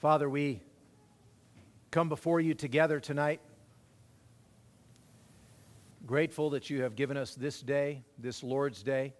[0.00, 0.62] Father, we
[1.90, 3.38] come before you together tonight,
[6.06, 9.12] grateful that you have given us this day, this Lord's Day.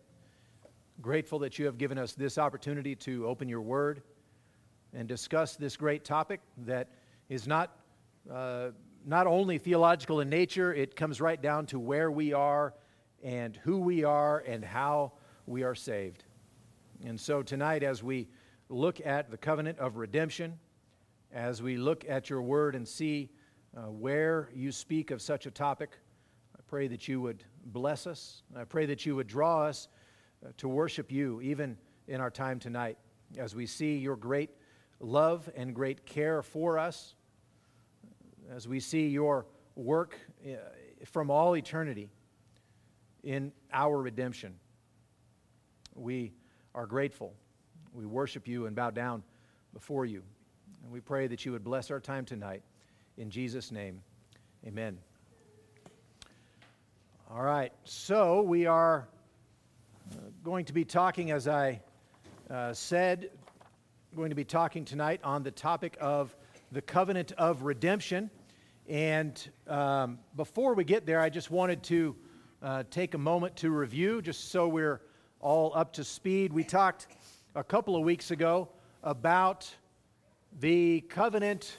[1.02, 4.00] Grateful that you have given us this opportunity to open your word
[4.94, 6.88] and discuss this great topic that
[7.28, 7.76] is not,
[8.32, 8.68] uh,
[9.04, 12.72] not only theological in nature, it comes right down to where we are
[13.22, 15.12] and who we are and how
[15.46, 16.24] we are saved.
[17.04, 18.28] And so tonight, as we
[18.70, 20.58] look at the covenant of redemption,
[21.32, 23.30] as we look at your word and see
[23.76, 25.90] uh, where you speak of such a topic,
[26.56, 28.42] I pray that you would bless us.
[28.56, 29.88] I pray that you would draw us
[30.44, 31.76] uh, to worship you, even
[32.08, 32.98] in our time tonight,
[33.38, 34.50] as we see your great
[34.98, 37.14] love and great care for us,
[38.50, 40.56] as we see your work uh,
[41.04, 42.10] from all eternity
[43.22, 44.54] in our redemption.
[45.94, 46.32] We
[46.74, 47.34] are grateful.
[47.92, 49.22] We worship you and bow down
[49.72, 50.22] before you.
[50.82, 52.62] And we pray that you would bless our time tonight.
[53.18, 54.02] In Jesus' name,
[54.66, 54.98] amen.
[57.30, 59.06] All right, so we are
[60.10, 61.80] uh, going to be talking, as I
[62.48, 63.30] uh, said,
[64.16, 66.34] going to be talking tonight on the topic of
[66.72, 68.30] the covenant of redemption.
[68.88, 72.16] And um, before we get there, I just wanted to
[72.62, 75.00] uh, take a moment to review, just so we're
[75.40, 76.52] all up to speed.
[76.52, 77.06] We talked
[77.54, 78.68] a couple of weeks ago
[79.04, 79.72] about
[80.58, 81.76] the covenant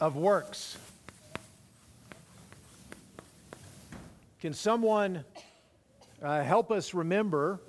[0.00, 0.76] of works.
[4.40, 5.24] Can someone
[6.22, 7.60] uh, help us remember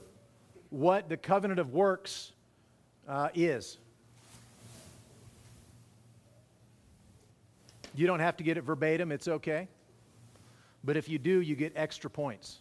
[0.70, 2.32] what the covenant of works
[3.08, 3.78] uh, is?
[7.96, 9.68] You don't have to get it verbatim, it's okay.
[10.84, 12.60] But if you do, you get extra points.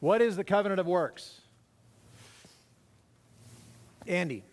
[0.00, 1.41] What is the covenant of works?
[4.06, 4.44] Andy.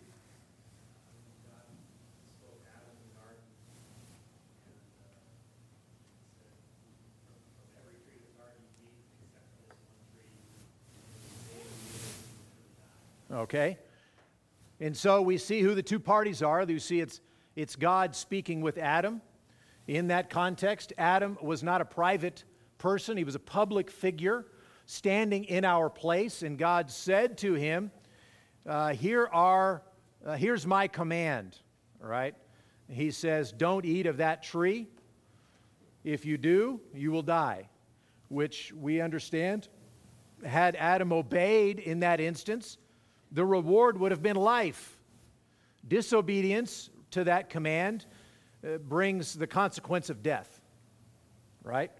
[13.32, 13.78] Okay.
[14.80, 16.62] And so we see who the two parties are.
[16.64, 17.20] You see it's,
[17.54, 19.22] it's God speaking with Adam.
[19.86, 22.44] In that context, Adam was not a private
[22.78, 24.46] person, he was a public figure
[24.86, 26.42] standing in our place.
[26.42, 27.90] And God said to him,
[28.66, 29.82] uh, Here are,
[30.24, 31.56] uh, Here's my command.
[32.00, 32.34] Right.
[32.88, 34.88] He says, Don't eat of that tree.
[36.02, 37.68] If you do, you will die,
[38.28, 39.68] which we understand.
[40.44, 42.78] Had Adam obeyed in that instance,
[43.32, 44.98] the reward would have been life.
[45.86, 48.06] Disobedience to that command
[48.64, 50.60] uh, brings the consequence of death,
[51.62, 51.90] right?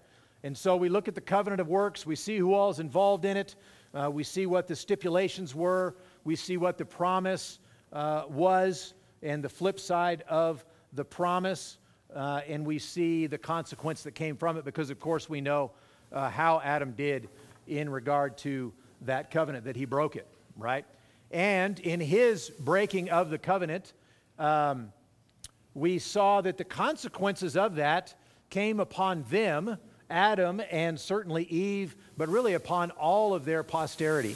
[0.43, 3.25] And so we look at the covenant of works, we see who all is involved
[3.25, 3.55] in it,
[3.93, 7.59] uh, we see what the stipulations were, we see what the promise
[7.91, 8.93] uh, was,
[9.23, 11.77] and the flip side of the promise,
[12.15, 15.71] uh, and we see the consequence that came from it because, of course, we know
[16.11, 17.29] uh, how Adam did
[17.67, 20.27] in regard to that covenant, that he broke it,
[20.57, 20.85] right?
[21.31, 23.93] And in his breaking of the covenant,
[24.37, 24.91] um,
[25.73, 28.13] we saw that the consequences of that
[28.49, 29.77] came upon them,
[30.09, 34.35] Adam and certainly Eve, but really upon all of their posterity.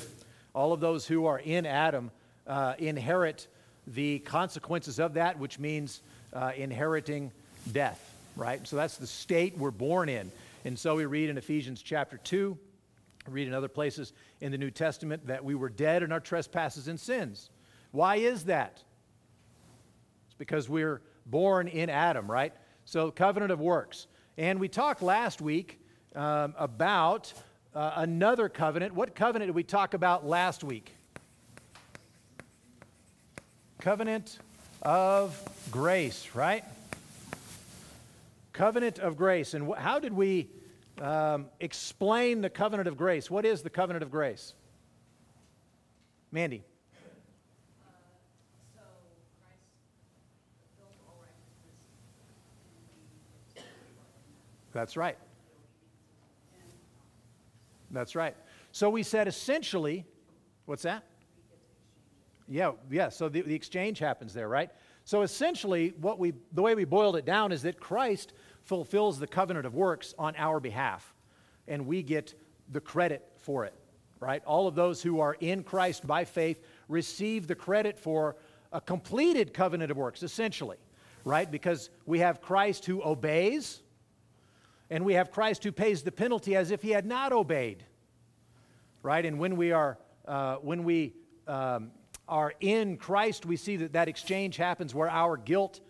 [0.56, 2.12] All of those who are in Adam
[2.48, 3.48] uh, inherit
[3.88, 6.02] the consequences of that, which means
[6.32, 7.32] uh, inheriting
[7.74, 8.66] death, right?
[8.66, 10.32] So that's the state we're born in.
[10.64, 12.58] And so we read in Ephesians chapter 2,
[13.28, 16.88] read in other places in the New Testament that we were dead in our trespasses
[16.88, 17.50] and sins.
[17.92, 18.82] Why is that?
[20.28, 22.54] It's because we're born in Adam, right?
[22.86, 24.08] So, covenant of works.
[24.38, 25.80] And we talked last week
[26.16, 27.34] um, about
[27.76, 28.96] uh, another covenant.
[28.96, 30.96] What covenant did we talk about last week?
[33.82, 34.40] Covenant
[34.82, 35.38] of
[35.72, 36.64] grace, right?
[38.54, 39.54] Covenant of grace.
[39.54, 40.48] And wh- how did we
[41.02, 43.30] um, explain the covenant of grace?
[43.30, 44.54] What is the covenant of grace?
[46.32, 46.64] Mandy.
[54.72, 55.18] That's right.
[57.92, 58.36] That's right.
[58.72, 60.06] So we said essentially,
[60.66, 61.04] what's that?
[62.48, 63.10] Yeah, yeah.
[63.10, 64.70] So the, the exchange happens there, right?
[65.04, 68.34] So essentially, what we, the way we boiled it down is that Christ
[68.64, 71.14] fulfills the covenant of works on our behalf,
[71.68, 72.34] and we get
[72.72, 73.74] the credit for it,
[74.20, 74.44] right?
[74.46, 78.36] All of those who are in Christ by faith receive the credit for
[78.72, 80.78] a completed covenant of works, essentially,
[81.24, 81.50] right?
[81.50, 83.82] Because we have Christ who obeys,
[84.96, 87.84] and we have Christ who pays the penalty as if he had not obeyed.
[89.04, 89.26] Right?
[89.26, 91.14] And when we are, uh, when we
[91.48, 91.92] um,
[92.30, 95.82] are in Christ, we see that that exchange happens where our guilt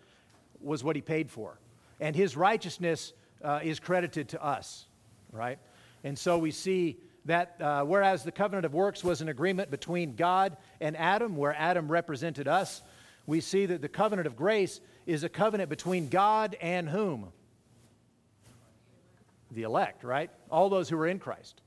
[0.60, 1.60] was what he paid for.
[2.00, 3.12] And his righteousness
[3.44, 4.86] uh, is credited to us,
[5.30, 5.60] right?
[6.02, 10.16] And so we see that uh, whereas the covenant of works was an agreement between
[10.16, 12.82] God and Adam, where Adam represented us,
[13.24, 17.28] we see that the covenant of grace is a covenant between God and whom?
[19.50, 20.30] The elect, right?
[20.50, 21.62] All those who are in Christ,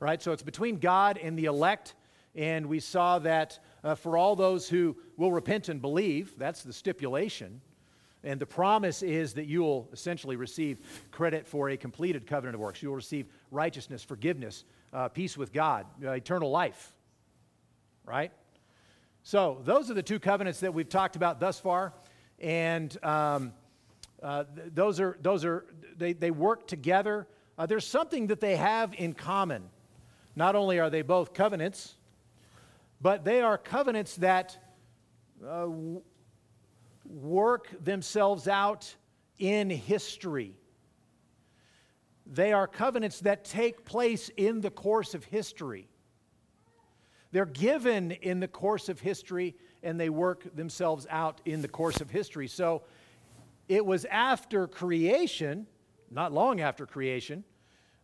[0.00, 0.20] right?
[0.20, 1.94] So it's between God and the elect,
[2.34, 6.72] and we saw that uh, for all those who will repent and believe, that's the
[6.72, 7.60] stipulation.
[8.24, 10.78] And the promise is that you will essentially receive
[11.10, 12.82] credit for a completed covenant of works.
[12.82, 16.94] You will receive righteousness, forgiveness, uh, peace with God, uh, eternal life,
[18.04, 18.30] right?
[19.24, 21.94] So, those are the two covenants that we've talked about thus far.
[22.38, 23.52] And um,
[24.22, 25.66] uh, th- those are, those are
[25.96, 27.26] they, they work together.
[27.58, 29.64] Uh, there's something that they have in common.
[30.36, 31.96] Not only are they both covenants,
[33.00, 34.56] but they are covenants that
[35.46, 35.66] uh,
[37.04, 38.94] work themselves out
[39.38, 40.54] in history.
[42.26, 45.88] They are covenants that take place in the course of history.
[47.32, 52.00] They're given in the course of history and they work themselves out in the course
[52.00, 52.46] of history.
[52.46, 52.82] So
[53.72, 55.66] it was after creation,
[56.10, 57.42] not long after creation,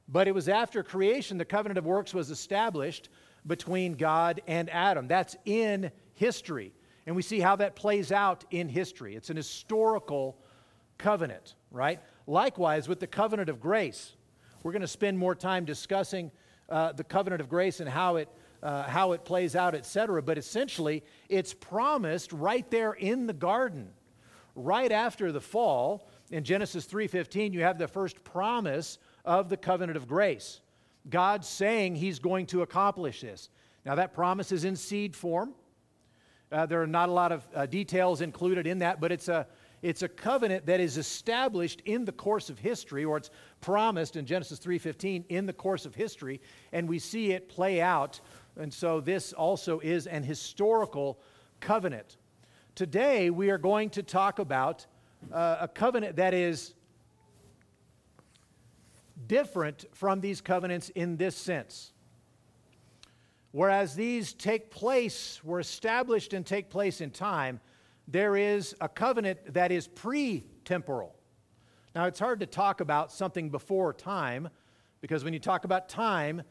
[0.09, 3.11] but it was after creation the covenant of works was established
[3.47, 5.09] between God and Adam.
[5.09, 6.73] That's in history.
[7.06, 9.15] And we see how that plays out in history.
[9.15, 10.38] It's an historical
[10.97, 12.00] covenant, right?
[12.26, 14.17] Likewise, with the covenant of grace,
[14.62, 16.31] we're going to spend more time discussing
[16.71, 18.31] uh, the covenant of grace and how it,
[18.62, 20.23] uh, how it plays out, etc.
[20.23, 23.91] But essentially, it's promised right there in the garden,
[24.59, 26.09] right after the fall.
[26.31, 30.61] In Genesis 3:15, you have the first promise of the covenant of grace.
[31.09, 33.49] God saying He's going to accomplish this.
[33.85, 35.55] Now, that promise is in seed form.
[36.51, 39.47] Uh, there are not a lot of uh, details included in that, but it's a,
[39.83, 44.27] it's a covenant that is established in the course of history, or it's promised in
[44.27, 46.41] Genesis 3:15 in the course of history,
[46.73, 48.21] and we see it play out.
[48.57, 51.21] And so this also is an historical
[51.61, 52.17] covenant.
[52.79, 54.87] Today we are going to talk about
[55.33, 56.75] uh, a covenant that is
[59.27, 61.91] different from these covenants in this sense.
[63.51, 67.59] Whereas these take place, were established and take place in time,
[68.07, 71.17] there is a covenant that is pre temporal.
[71.97, 74.51] Now, it's hard to talk about something before time
[75.01, 76.43] because when you talk about time,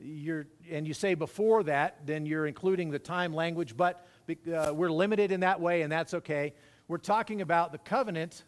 [0.00, 4.90] you're, and you say before that, then you're including the time language, but uh, we're
[4.90, 6.54] limited in that way, and that's okay.
[6.88, 8.44] We're talking about the covenant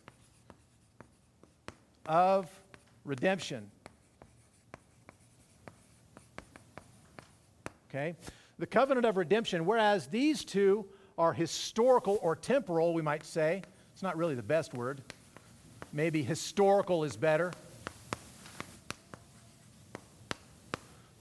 [2.06, 2.48] of
[3.04, 3.70] redemption.
[7.88, 8.16] Okay?
[8.58, 10.86] The covenant of redemption, whereas these two
[11.16, 13.62] are historical or temporal, we might say.
[13.92, 15.00] It's not really the best word.
[15.92, 17.52] Maybe historical is better.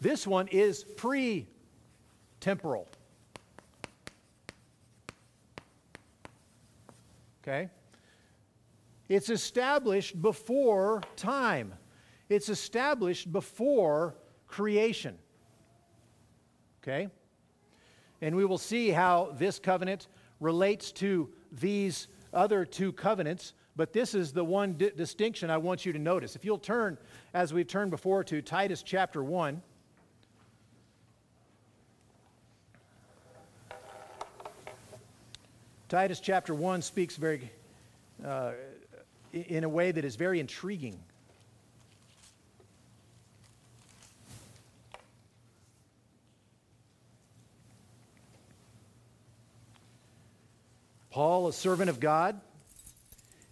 [0.01, 1.47] This one is pre
[2.39, 2.87] temporal.
[7.43, 7.69] Okay?
[9.09, 11.73] It's established before time,
[12.29, 14.15] it's established before
[14.47, 15.17] creation.
[16.81, 17.09] Okay?
[18.21, 20.07] And we will see how this covenant
[20.39, 23.53] relates to these other two covenants.
[23.75, 26.35] But this is the one di- distinction I want you to notice.
[26.35, 26.97] If you'll turn,
[27.33, 29.61] as we've turned before, to Titus chapter 1.
[35.93, 37.51] Titus chapter 1 speaks very,
[38.25, 38.53] uh,
[39.31, 40.97] in a way that is very intriguing.
[51.11, 52.41] Paul, a servant of God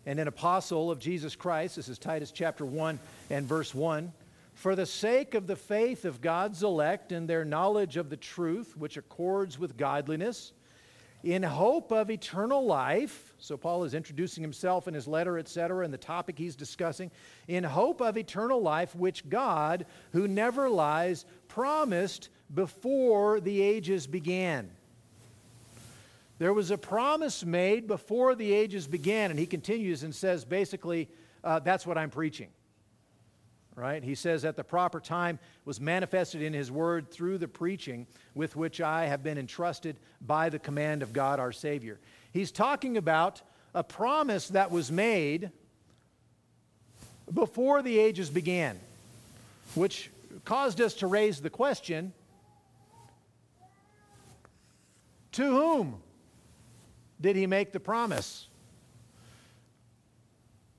[0.08, 2.98] and an apostle of Jesus Christ, this is Titus chapter 1
[3.30, 4.12] and verse 1,
[4.56, 8.76] for the sake of the faith of God's elect and their knowledge of the truth,
[8.76, 10.54] which accords with godliness,
[11.24, 13.34] in hope of eternal life.
[13.38, 17.12] So, Paul is introducing himself in his letter, etc., and the topic he's discussing.
[17.48, 24.70] In hope of eternal life, which God, who never lies, promised before the ages began.
[26.40, 31.08] There was a promise made before the ages began, and he continues and says basically,
[31.44, 32.50] uh, that's what I'm preaching.
[33.76, 34.04] Right?
[34.04, 38.56] He says, at the proper time was manifested in his word through the preaching with
[38.56, 42.00] which I have been entrusted by the command of God our Savior.
[42.34, 43.42] He's talking about
[43.74, 45.52] a promise that was made
[47.34, 48.78] before the ages began,
[49.74, 50.12] which
[50.44, 52.14] caused us to raise the question
[55.34, 56.02] To whom
[57.20, 58.48] did he make the promise?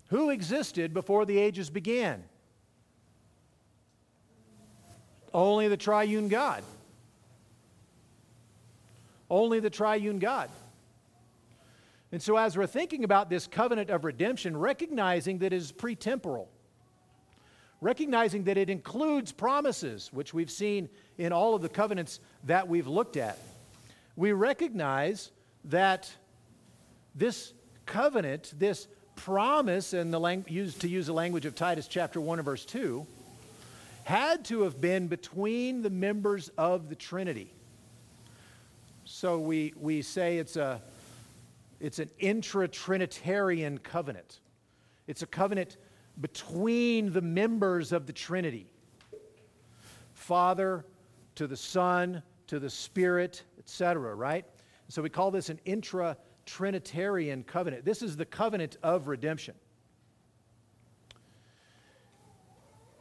[0.09, 2.25] Who existed before the ages began?
[5.35, 6.63] Only the triune God.
[9.31, 10.51] Only the triune God.
[12.13, 16.47] And so, as we're thinking about this covenant of redemption, recognizing that it is pretemporal,
[17.81, 22.87] recognizing that it includes promises, which we've seen in all of the covenants that we've
[22.87, 23.39] looked at,
[24.15, 25.31] we recognize
[25.65, 26.13] that
[27.15, 27.55] this
[27.87, 32.39] covenant, this promise, and the lang- used, to use the language of Titus chapter 1
[32.39, 33.07] and verse 2,
[34.05, 37.55] had to have been between the members of the Trinity.
[39.05, 40.83] So we, we say it's a
[41.81, 44.39] it's an intra Trinitarian covenant.
[45.09, 45.79] It's a covenant
[46.21, 48.71] between the members of the Trinity
[50.15, 50.85] Father
[51.35, 54.45] to the Son to the Spirit, etc., right?
[54.89, 57.85] So we call this an intra Trinitarian covenant.
[57.85, 59.55] This is the covenant of redemption.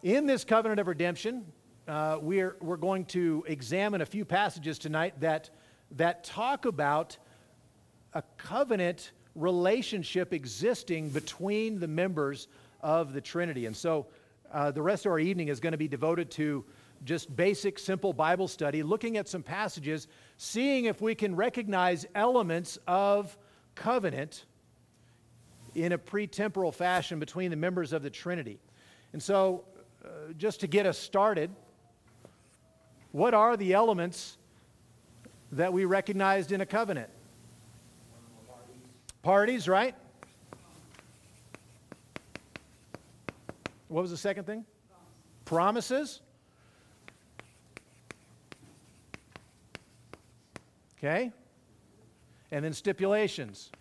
[0.03, 1.45] In this covenant of redemption,
[1.87, 5.51] uh, we're, we're going to examine a few passages tonight that,
[5.91, 7.19] that talk about
[8.15, 12.47] a covenant relationship existing between the members
[12.81, 13.67] of the Trinity.
[13.67, 14.07] And so
[14.51, 16.65] uh, the rest of our evening is going to be devoted to
[17.05, 22.79] just basic, simple Bible study, looking at some passages, seeing if we can recognize elements
[22.87, 23.37] of
[23.75, 24.45] covenant
[25.75, 28.59] in a pretemporal fashion between the members of the Trinity.
[29.13, 29.65] And so,
[30.03, 31.51] uh, just to get us started,
[33.11, 34.37] what are the elements
[35.51, 37.09] that we recognized in a covenant?
[39.21, 39.95] Parties, right?
[43.87, 44.65] What was the second thing?
[45.45, 46.21] Promises.
[50.97, 51.31] Okay?
[52.51, 53.71] And then stipulations.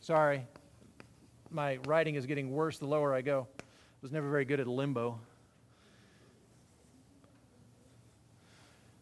[0.00, 0.46] Sorry,
[1.50, 3.48] my writing is getting worse the lower I go.
[4.04, 5.18] Was never very good at limbo.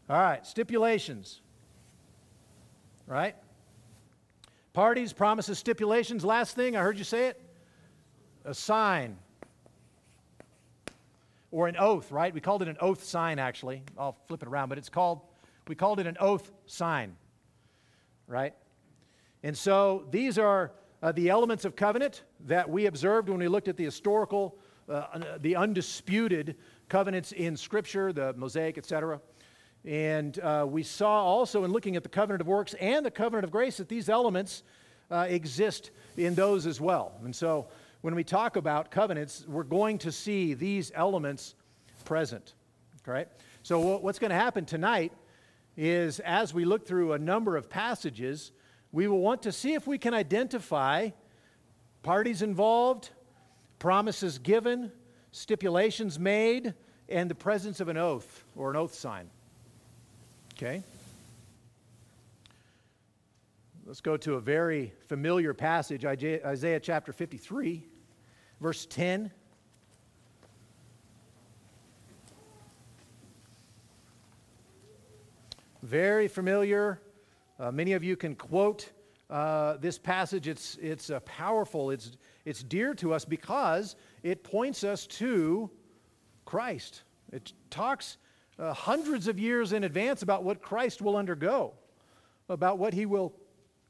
[0.09, 1.41] All right, stipulations.
[3.09, 3.35] Right?
[4.73, 6.25] Parties, promises, stipulations.
[6.25, 7.41] Last thing, I heard you say it
[8.45, 9.19] a sign
[11.51, 12.33] or an oath, right?
[12.33, 13.83] We called it an oath sign, actually.
[13.99, 15.21] I'll flip it around, but it's called,
[15.67, 17.17] we called it an oath sign,
[18.29, 18.55] right?
[19.43, 20.71] And so these are
[21.03, 24.57] uh, the elements of covenant that we observed when we looked at the historical,
[24.89, 26.57] uh, the undisputed
[26.89, 29.21] covenants in Scripture, the Mosaic, etc.
[29.85, 33.45] And uh, we saw also in looking at the covenant of works and the covenant
[33.45, 34.63] of grace that these elements
[35.11, 37.13] uh, exist in those as well.
[37.25, 37.69] And so
[38.03, 41.55] when we talk about covenants, we're going to see these elements
[42.05, 42.55] present.
[43.07, 43.29] Right?
[43.63, 45.13] So, what's going to happen tonight
[45.77, 48.53] is as we look through a number of passages,
[48.93, 51.11] we will want to see if we can identify
[52.03, 53.11] parties involved,
[53.83, 54.93] promises given,
[55.33, 56.73] stipulations made,
[57.09, 59.29] and the presence of an oath or an oath sign.
[60.55, 60.85] Okay?
[63.85, 67.85] Let's go to a very familiar passage, Isaiah chapter 53,
[68.61, 69.33] verse 10.
[75.83, 77.03] Very familiar.
[77.59, 78.93] Uh, many of you can quote
[79.29, 80.47] uh, this passage.
[80.47, 82.13] It's, it's uh, powerful, it's,
[82.45, 85.71] it's dear to us because it points us to
[86.45, 87.03] Christ.
[87.33, 88.19] It talks
[88.59, 91.75] uh, hundreds of years in advance about what Christ will undergo,
[92.49, 93.33] about what he will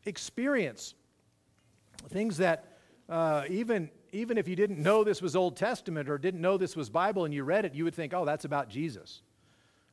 [0.04, 0.94] experience.
[2.09, 2.78] Things that
[3.09, 6.76] uh, even, even if you didn't know this was Old Testament or didn't know this
[6.76, 9.23] was Bible and you read it, you would think, oh, that's about Jesus,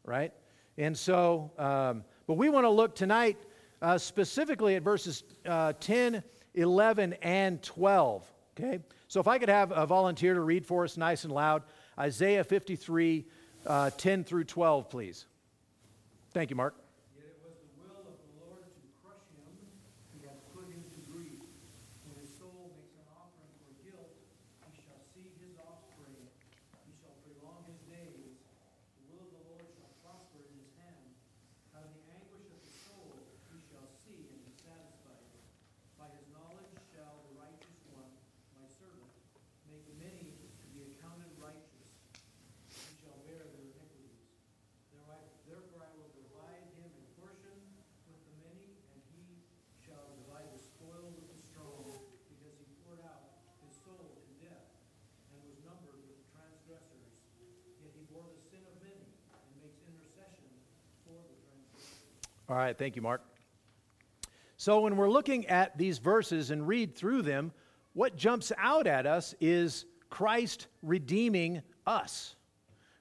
[0.03, 0.33] right?
[0.77, 3.37] And so, um, but we want to look tonight
[3.81, 6.23] uh, specifically at verses uh, 10,
[6.53, 8.31] 11, and 12.
[8.59, 8.79] Okay?
[9.07, 11.63] So if I could have a volunteer to read for us nice and loud
[11.97, 13.25] Isaiah 53,
[13.65, 15.25] uh, 10 through 12, please.
[16.33, 16.78] Thank you, Mark.
[58.17, 60.49] the sin of many and makes intercession
[61.05, 62.53] for the.
[62.53, 63.21] All right, thank you, Mark.
[64.57, 67.53] So when we're looking at these verses and read through them,
[67.93, 72.35] what jumps out at us is Christ redeeming us,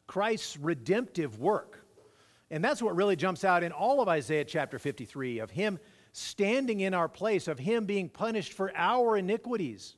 [0.06, 1.84] Christ's redemptive work.
[2.50, 5.78] And that's what really jumps out in all of Isaiah chapter 53 of him
[6.12, 9.96] standing in our place, of him being punished for our iniquities.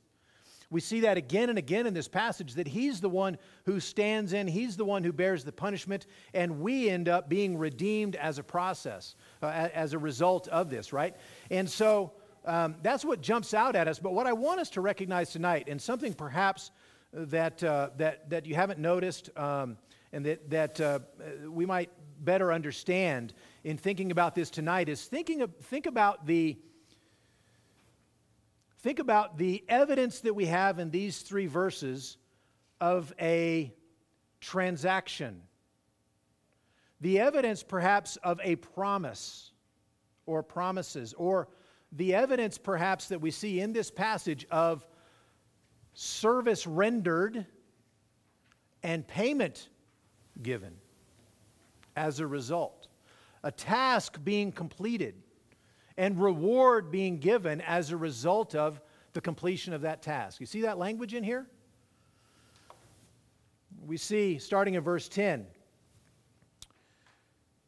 [0.71, 4.31] We see that again and again in this passage that He's the one who stands
[4.31, 8.39] in, He's the one who bears the punishment, and we end up being redeemed as
[8.39, 11.15] a process, uh, as a result of this, right?
[11.51, 12.13] And so
[12.45, 13.99] um, that's what jumps out at us.
[13.99, 16.71] But what I want us to recognize tonight, and something perhaps
[17.11, 19.77] that, uh, that, that you haven't noticed um,
[20.13, 20.99] and that, that uh,
[21.49, 21.89] we might
[22.23, 23.33] better understand
[23.65, 26.57] in thinking about this tonight, is thinking of, think about the.
[28.81, 32.17] Think about the evidence that we have in these three verses
[32.79, 33.71] of a
[34.39, 35.43] transaction.
[36.99, 39.51] The evidence, perhaps, of a promise
[40.25, 41.47] or promises, or
[41.91, 44.87] the evidence, perhaps, that we see in this passage of
[45.93, 47.45] service rendered
[48.81, 49.69] and payment
[50.41, 50.73] given
[51.95, 52.87] as a result,
[53.43, 55.13] a task being completed,
[56.01, 58.81] and reward being given as a result of
[59.13, 60.39] the completion of that task.
[60.39, 61.45] You see that language in here?
[63.85, 65.45] We see, starting in verse 10,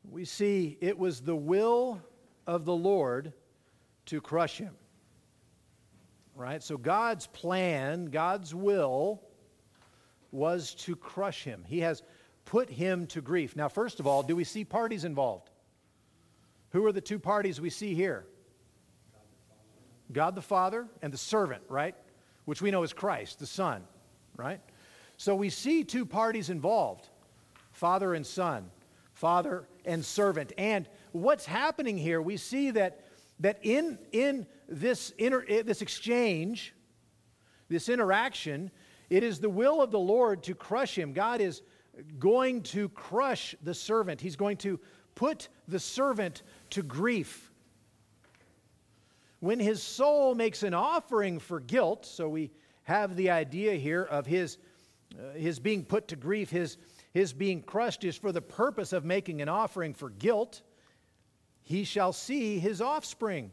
[0.09, 2.01] we see it was the will
[2.47, 3.33] of the Lord
[4.07, 4.73] to crush him
[6.35, 6.63] right?
[6.63, 9.21] So God's plan, God's will
[10.31, 11.63] was to crush him.
[11.67, 12.01] He has
[12.45, 13.55] put him to grief.
[13.55, 15.49] Now, first of all, do we see parties involved?
[16.73, 18.25] Who are the two parties we see here?
[20.11, 21.95] God the Father and the servant, right?
[22.45, 23.83] Which we know is Christ, the Son,
[24.35, 24.59] right?
[25.17, 27.09] So we see two parties involved
[27.71, 28.69] Father and Son,
[29.13, 30.51] Father and servant.
[30.57, 33.05] And what's happening here, we see that,
[33.39, 36.73] that in, in this, inter, eh, this exchange,
[37.69, 38.71] this interaction,
[39.11, 41.13] it is the will of the Lord to crush him.
[41.13, 41.61] God is
[42.17, 44.79] going to crush the servant, He's going to
[45.15, 47.51] put the servant to grief.
[49.39, 52.51] When his soul makes an offering for guilt, so we
[52.83, 54.57] have the idea here of his,
[55.17, 56.77] uh, his being put to grief, his,
[57.13, 60.61] his being crushed is for the purpose of making an offering for guilt,
[61.61, 63.51] he shall see his offspring.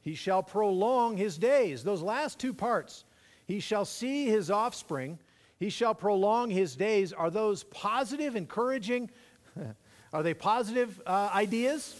[0.00, 1.84] He shall prolong his days.
[1.84, 3.04] Those last two parts,
[3.46, 5.18] he shall see his offspring.
[5.58, 7.12] He shall prolong his days.
[7.12, 9.10] Are those positive, encouraging?
[10.12, 11.96] Are they positive uh, ideas?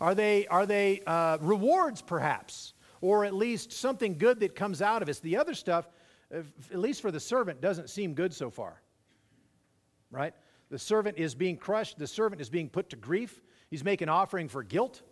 [0.00, 2.74] Are they, are they uh, rewards, perhaps?
[3.00, 5.20] Or at least something good that comes out of it?
[5.22, 5.88] The other stuff,
[6.32, 8.80] at least for the servant, doesn't seem good so far.
[10.10, 10.34] Right?
[10.70, 13.40] The servant is being crushed, the servant is being put to grief.
[13.70, 15.02] He's making offering for guilt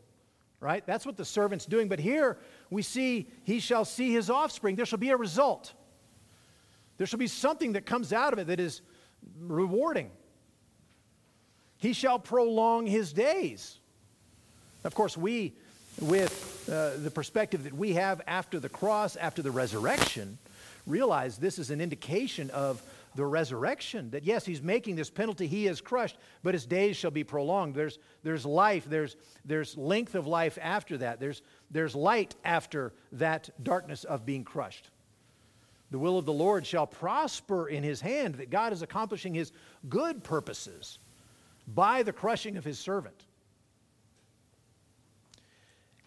[0.60, 0.86] right?
[0.86, 1.88] That's what the servant's doing.
[1.88, 4.76] But here we see, he shall see his offspring.
[4.76, 5.72] There shall be a result.
[6.98, 8.82] There shall be something that comes out of it that is
[9.38, 10.10] rewarding.
[11.80, 13.78] He shall prolong his days.
[14.84, 15.54] Of course, we,
[15.98, 20.38] with uh, the perspective that we have after the cross, after the resurrection,
[20.86, 22.82] realize this is an indication of
[23.14, 24.10] the resurrection.
[24.10, 27.74] That yes, he's making this penalty, he is crushed, but his days shall be prolonged.
[27.74, 29.16] There's, there's life, there's,
[29.46, 31.40] there's length of life after that, there's,
[31.70, 34.90] there's light after that darkness of being crushed.
[35.90, 39.50] The will of the Lord shall prosper in his hand, that God is accomplishing his
[39.88, 40.98] good purposes
[41.66, 43.24] by the crushing of his servant.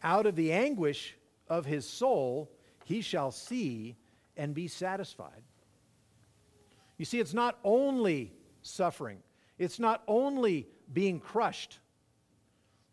[0.03, 1.15] Out of the anguish
[1.47, 2.51] of his soul,
[2.85, 3.95] he shall see
[4.35, 5.43] and be satisfied.
[6.97, 9.19] You see, it's not only suffering,
[9.57, 11.79] it's not only being crushed.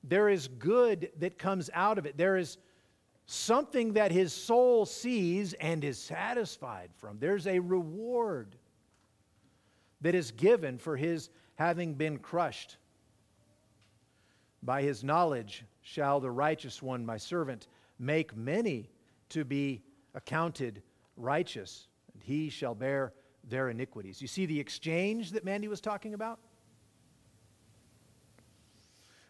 [0.05, 2.17] There is good that comes out of it.
[2.17, 2.59] There is
[3.27, 7.19] something that his soul sees and is satisfied from.
[7.19, 8.57] There's a reward
[10.01, 11.29] that is given for his
[11.61, 12.79] having been crushed.
[14.63, 17.69] By his knowledge shall the righteous one, my servant,
[17.99, 18.89] make many
[19.29, 19.83] to be
[20.15, 20.83] accounted
[21.19, 23.13] righteous, and he shall bear
[23.47, 24.23] their iniquities.
[24.23, 26.39] You see the exchange that Mandy was talking about?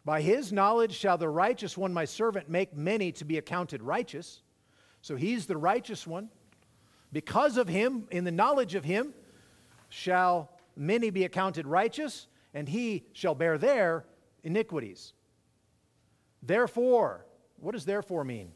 [0.04, 4.40] By his knowledge shall the righteous one, my servant, make many to be accounted righteous.
[5.02, 6.28] So he's the righteous one.
[7.12, 9.14] Because of him, in the knowledge of him,
[9.88, 14.04] shall many be accounted righteous, and he shall bear their
[14.44, 15.12] iniquities.
[16.42, 18.52] Therefore, what does therefore mean?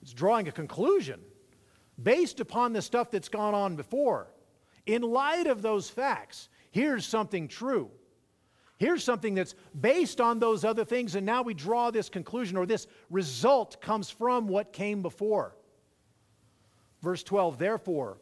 [0.00, 1.20] It's drawing a conclusion
[2.02, 4.32] based upon the stuff that's gone on before.
[4.86, 7.90] In light of those facts, here's something true.
[8.78, 12.66] Here's something that's based on those other things, and now we draw this conclusion or
[12.66, 15.54] this result comes from what came before.
[17.00, 18.18] Verse 12, therefore,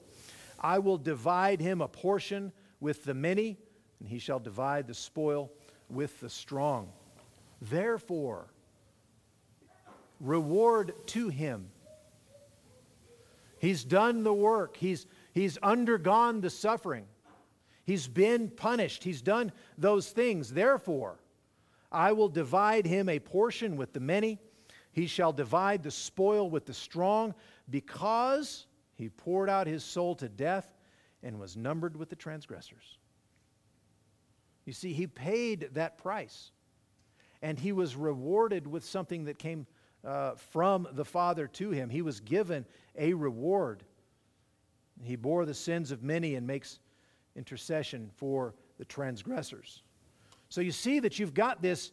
[0.60, 3.58] I will divide him a portion with the many,
[3.98, 5.50] and he shall divide the spoil
[5.88, 6.90] with the strong.
[7.60, 8.48] Therefore,
[10.20, 11.70] reward to him.
[13.58, 17.04] He's done the work, he's, he's undergone the suffering,
[17.84, 20.52] he's been punished, he's done those things.
[20.52, 21.20] Therefore,
[21.92, 24.38] I will divide him a portion with the many.
[24.92, 27.34] He shall divide the spoil with the strong,
[27.68, 28.66] because
[29.00, 30.76] he poured out his soul to death
[31.22, 32.98] and was numbered with the transgressors.
[34.66, 36.52] You see, he paid that price,
[37.42, 39.66] and he was rewarded with something that came
[40.04, 41.88] uh, from the Father to him.
[41.90, 43.82] He was given a reward.
[45.02, 46.78] He bore the sins of many and makes
[47.36, 49.82] intercession for the transgressors.
[50.50, 51.92] So you see that you've got this,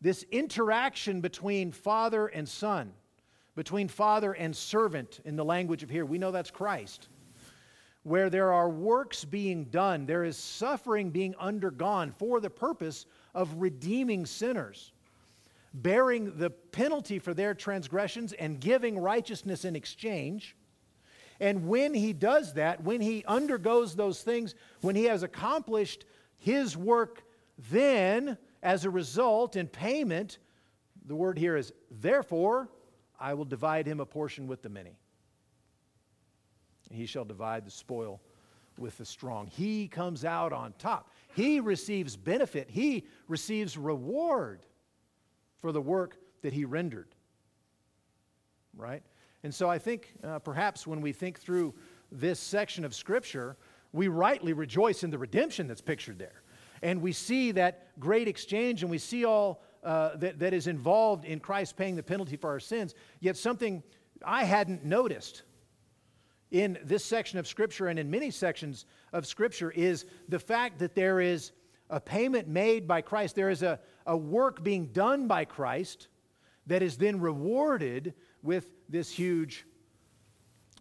[0.00, 2.92] this interaction between Father and Son,
[3.56, 6.06] between Father and servant in the language of here.
[6.06, 7.08] We know that's Christ.
[8.04, 13.52] Where there are works being done, there is suffering being undergone for the purpose of
[13.56, 14.92] redeeming sinners
[15.82, 20.56] bearing the penalty for their transgressions and giving righteousness in exchange.
[21.38, 26.06] And when he does that, when he undergoes those things, when he has accomplished
[26.38, 27.24] his work,
[27.70, 30.38] then, as a result, in payment,
[31.04, 32.70] the word here is, therefore,
[33.18, 34.98] I will divide him a portion with the many.
[36.90, 38.20] He shall divide the spoil
[38.78, 39.46] with the strong.
[39.46, 41.10] He comes out on top.
[41.34, 42.68] He receives benefit.
[42.70, 44.60] He receives reward
[45.58, 47.08] for the work that he rendered.
[48.76, 49.02] Right?
[49.42, 51.74] And so I think uh, perhaps when we think through
[52.12, 53.56] this section of Scripture,
[53.92, 56.42] we rightly rejoice in the redemption that's pictured there.
[56.82, 61.24] And we see that great exchange and we see all uh, that, that is involved
[61.24, 62.96] in Christ paying the penalty for our sins.
[63.20, 63.84] Yet something
[64.24, 65.44] I hadn't noticed
[66.50, 70.96] in this section of Scripture and in many sections of Scripture is the fact that
[70.96, 71.52] there is
[71.88, 73.36] a payment made by Christ.
[73.36, 76.08] There is a, a work being done by Christ
[76.66, 79.66] that is then rewarded with this huge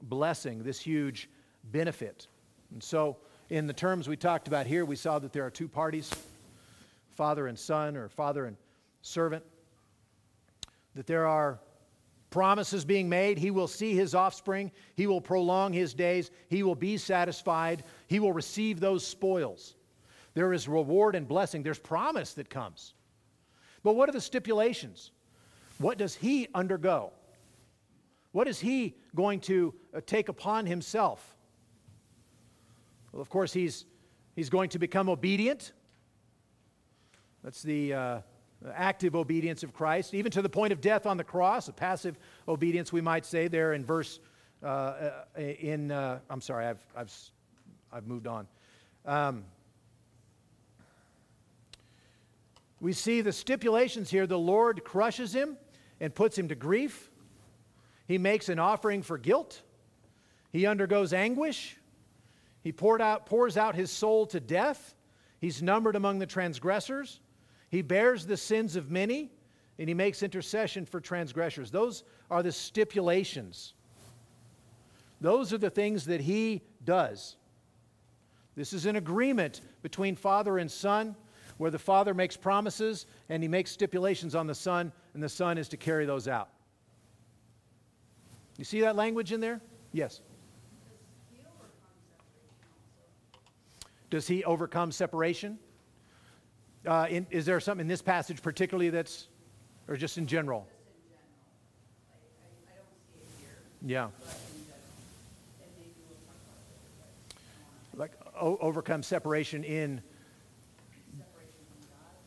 [0.01, 1.29] blessing, this huge
[1.65, 2.27] benefit.
[2.73, 3.17] And so,
[3.51, 6.11] in the terms we talked about here, we saw that there are two parties
[7.11, 8.57] father and son, or father and
[9.05, 9.43] servant.
[10.95, 11.59] That there are
[12.29, 13.37] promises being made.
[13.37, 18.19] He will see his offspring, he will prolong his days, he will be satisfied, he
[18.19, 19.75] will receive those spoils.
[20.33, 22.93] There is reward and blessing, there's promise that comes.
[23.83, 25.11] But what are the stipulations?
[25.77, 27.13] What does he undergo?
[28.31, 31.37] What is he going to uh, take upon himself?
[33.13, 33.85] Well, of course, he's,
[34.35, 35.71] he's going to become obedient.
[37.43, 38.19] That's the uh,
[38.73, 42.17] active obedience of Christ, even to the point of death on the cross, a passive
[42.47, 44.19] obedience, we might say, there in verse,
[44.63, 47.13] uh, uh in, uh, I'm sorry, I've, I've,
[47.91, 48.47] I've moved on.
[49.06, 49.45] Um,
[52.80, 54.28] we see the stipulations here.
[54.28, 55.58] The Lord crushes him
[55.99, 57.10] and puts him to grief.
[58.08, 59.62] He makes an offering for guilt.
[60.51, 61.78] He undergoes anguish.
[62.62, 64.95] He poured out, pours out his soul to death.
[65.39, 67.19] He's numbered among the transgressors.
[67.75, 69.29] He bears the sins of many,
[69.77, 71.71] and he makes intercession for transgressors.
[71.71, 73.73] Those are the stipulations.
[75.19, 77.35] Those are the things that he does.
[78.55, 81.17] This is an agreement between Father and Son
[81.57, 85.57] where the Father makes promises and he makes stipulations on the Son, and the Son
[85.57, 86.47] is to carry those out.
[88.57, 89.59] You see that language in there?
[89.91, 90.21] Yes.
[94.09, 95.59] Does he overcome separation?
[96.86, 99.28] Uh, in, is there something in this passage particularly that's,
[99.88, 100.67] or just in general?
[103.82, 104.10] Yeah.
[107.95, 110.02] Like o- overcome separation in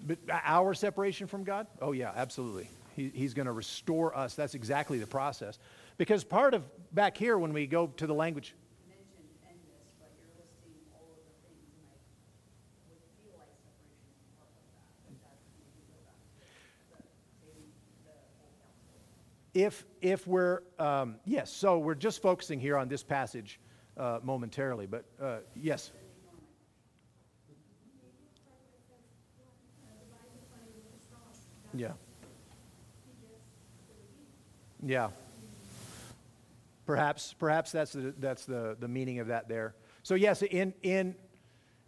[0.06, 1.66] but our separation from God?
[1.82, 2.70] Oh, yeah, absolutely.
[2.96, 4.34] He, he's going to restore us.
[4.34, 5.58] That's exactly the process.
[5.98, 8.54] Because part of back here, when we go to the language,
[19.58, 23.60] if if we're um, yes so we're just focusing here on this passage
[23.96, 25.90] uh, momentarily but uh, yes
[31.74, 31.92] Yeah.
[34.82, 35.08] Yeah.
[36.86, 39.74] Perhaps, perhaps that's the, that's the, the meaning of that there.
[40.02, 41.14] So yes, in, in,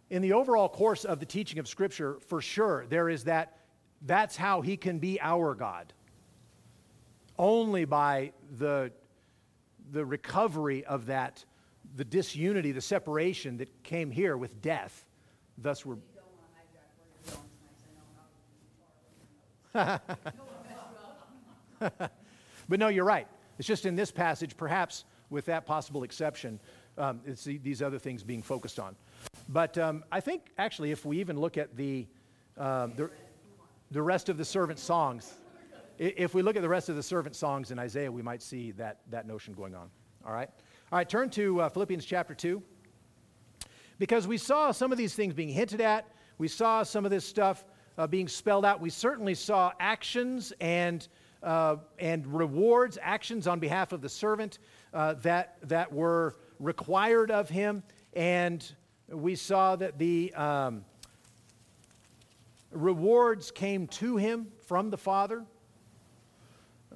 [0.09, 3.57] in the overall course of the teaching of Scripture, for sure, there is that
[4.03, 5.93] that's how he can be our God.
[7.41, 8.91] Only by the,
[9.91, 11.43] the recovery of that,
[11.95, 15.07] the disunity, the separation that came here with death.
[15.57, 15.97] Thus, we're.
[19.73, 19.99] but
[22.69, 23.27] no, you're right.
[23.57, 26.59] It's just in this passage, perhaps with that possible exception,
[26.99, 28.95] um, it's the, these other things being focused on.
[29.49, 32.05] But um, I think actually, if we even look at the,
[32.55, 33.09] um, the,
[33.89, 35.33] the rest of the servant songs,
[36.01, 38.71] if we look at the rest of the servant songs in Isaiah, we might see
[38.71, 39.91] that, that notion going on.
[40.25, 40.49] All right?
[40.91, 42.61] All right, turn to uh, Philippians chapter 2.
[43.99, 46.07] Because we saw some of these things being hinted at,
[46.39, 47.63] we saw some of this stuff
[47.99, 48.81] uh, being spelled out.
[48.81, 51.07] We certainly saw actions and,
[51.43, 54.57] uh, and rewards, actions on behalf of the servant
[54.95, 57.83] uh, that, that were required of him.
[58.13, 58.67] And
[59.07, 60.83] we saw that the um,
[62.71, 65.45] rewards came to him from the Father.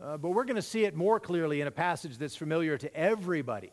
[0.02, 2.94] Uh, but we're going to see it more clearly in a passage that's familiar to
[2.96, 3.72] everybody.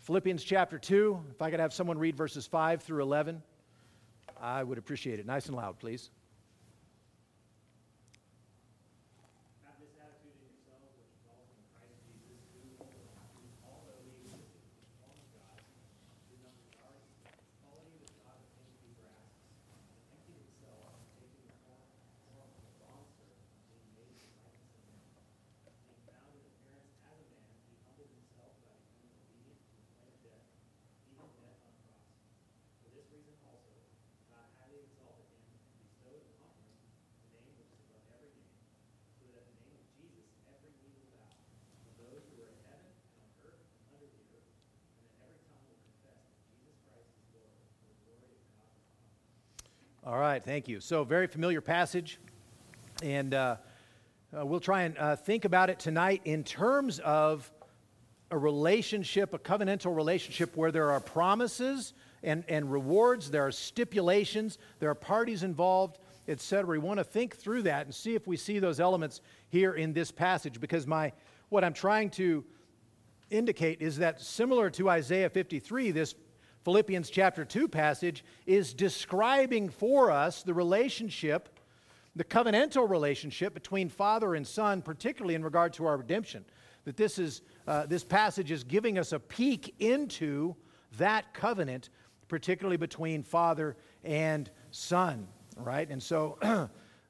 [0.00, 3.42] Philippians chapter 2, if I could have someone read verses 5 through 11,
[4.40, 5.26] I would appreciate it.
[5.26, 6.10] Nice and loud, please.
[50.10, 50.80] All right, thank you.
[50.80, 52.18] So, very familiar passage,
[53.00, 53.58] and uh,
[54.36, 57.48] uh, we'll try and uh, think about it tonight in terms of
[58.32, 61.92] a relationship, a covenantal relationship where there are promises
[62.24, 66.68] and, and rewards, there are stipulations, there are parties involved, etc.
[66.68, 69.92] We want to think through that and see if we see those elements here in
[69.92, 71.12] this passage because my
[71.50, 72.44] what I'm trying to
[73.30, 76.16] indicate is that similar to Isaiah 53, this
[76.64, 81.58] Philippians chapter 2 passage is describing for us the relationship,
[82.14, 86.44] the covenantal relationship between Father and Son, particularly in regard to our redemption.
[86.84, 90.54] That this, is, uh, this passage is giving us a peek into
[90.98, 91.88] that covenant,
[92.28, 95.88] particularly between Father and Son, right?
[95.88, 96.38] And so,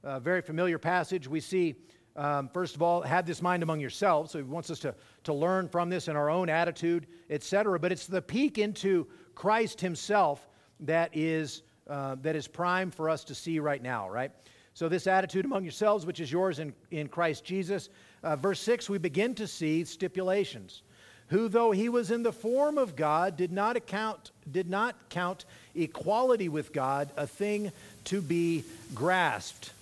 [0.05, 1.27] a very familiar passage.
[1.27, 1.75] We see,
[2.15, 4.31] um, first of all, have this mind among yourselves.
[4.31, 7.81] So he wants us to, to learn from this in our own attitude, etc.
[7.81, 9.09] But it's the peek into
[9.41, 10.47] Christ Himself
[10.81, 14.31] that is, uh, that is prime for us to see right now, right?
[14.75, 17.89] So, this attitude among yourselves, which is yours in, in Christ Jesus.
[18.23, 20.83] Uh, verse 6, we begin to see stipulations.
[21.29, 25.47] Who, though he was in the form of God, did not, account, did not count
[25.75, 27.73] equality with God a thing
[28.05, 28.63] to be
[28.95, 29.73] grasped,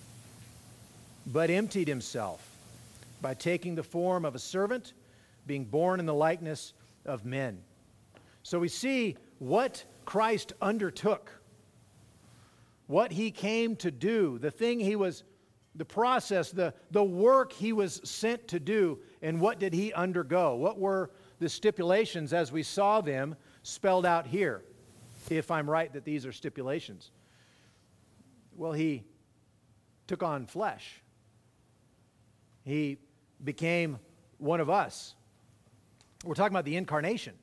[1.27, 2.49] but emptied himself
[3.21, 4.93] by taking the form of a servant,
[5.45, 6.71] being born in the likeness
[7.05, 7.59] of men.
[8.43, 11.31] So we see what Christ undertook,
[12.87, 15.23] what he came to do, the thing he was,
[15.75, 20.55] the process, the, the work he was sent to do, and what did he undergo?
[20.55, 24.63] What were the stipulations as we saw them spelled out here,
[25.29, 27.11] if I'm right that these are stipulations?
[28.55, 29.03] Well, he
[30.07, 31.01] took on flesh.
[32.65, 32.97] He
[33.43, 33.99] became
[34.37, 35.15] one of us.
[36.25, 37.35] We're talking about the incarnation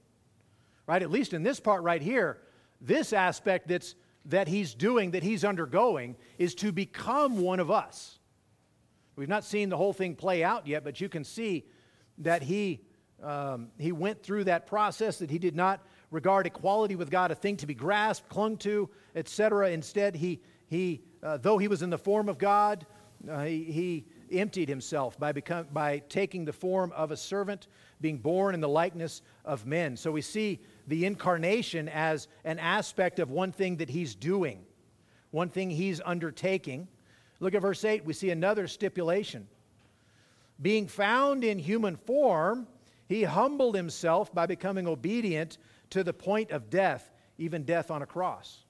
[0.86, 1.02] right?
[1.02, 2.38] At least in this part right here,
[2.80, 3.94] this aspect that's,
[4.26, 8.18] that he's doing, that he's undergoing, is to become one of us.
[9.16, 11.64] We've not seen the whole thing play out yet, but you can see
[12.18, 12.80] that he,
[13.22, 17.34] um, he went through that process, that he did not regard equality with God a
[17.34, 19.70] thing to be grasped, clung to, etc.
[19.70, 22.86] Instead, he, he uh, though he was in the form of God,
[23.28, 27.68] uh, he, he emptied himself by, become, by taking the form of a servant,
[28.00, 29.96] being born in the likeness of men.
[29.96, 34.64] So we see the incarnation as an aspect of one thing that he's doing,
[35.30, 36.88] one thing he's undertaking.
[37.40, 39.48] Look at verse 8, we see another stipulation.
[40.60, 42.66] Being found in human form,
[43.08, 45.58] he humbled himself by becoming obedient
[45.90, 48.64] to the point of death, even death on a cross.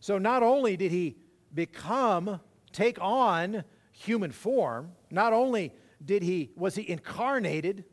[0.00, 1.16] So not only did he
[1.52, 2.40] become,
[2.72, 5.72] take on human form, not only
[6.04, 7.84] did he was he incarnated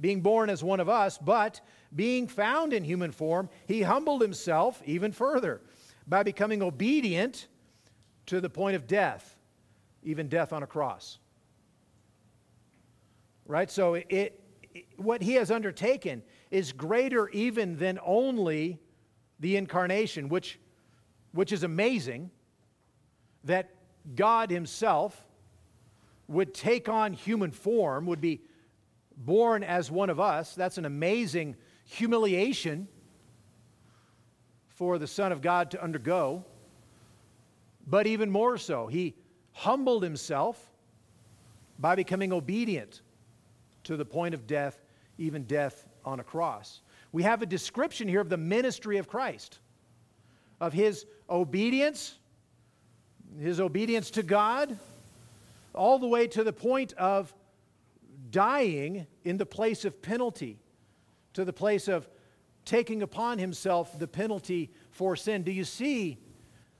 [0.00, 1.60] being born as one of us, but
[1.94, 5.60] being found in human form, he humbled himself even further
[6.06, 7.48] by becoming obedient
[8.26, 9.36] to the point of death,
[10.02, 11.18] even death on a cross.
[13.46, 13.70] Right?
[13.70, 14.40] So it, it,
[14.96, 18.78] what he has undertaken is greater even than only
[19.40, 20.58] the incarnation, which,
[21.32, 22.30] which is amazing
[23.44, 23.70] that
[24.14, 25.24] God himself
[26.26, 28.42] would take on human form, would be
[29.18, 30.54] born as one of us.
[30.54, 32.88] That's an amazing humiliation
[34.68, 36.44] for the Son of God to undergo.
[37.86, 39.14] But even more so, he
[39.52, 40.70] humbled himself
[41.78, 43.00] by becoming obedient
[43.84, 44.78] to the point of death,
[45.16, 46.80] even death on a cross.
[47.12, 49.58] We have a description here of the ministry of Christ,
[50.60, 52.18] of his obedience,
[53.40, 54.78] his obedience to God,
[55.74, 57.34] all the way to the point of
[58.30, 60.58] dying in the place of penalty,
[61.34, 62.08] to the place of
[62.64, 65.42] taking upon himself the penalty for sin.
[65.42, 66.18] Do you see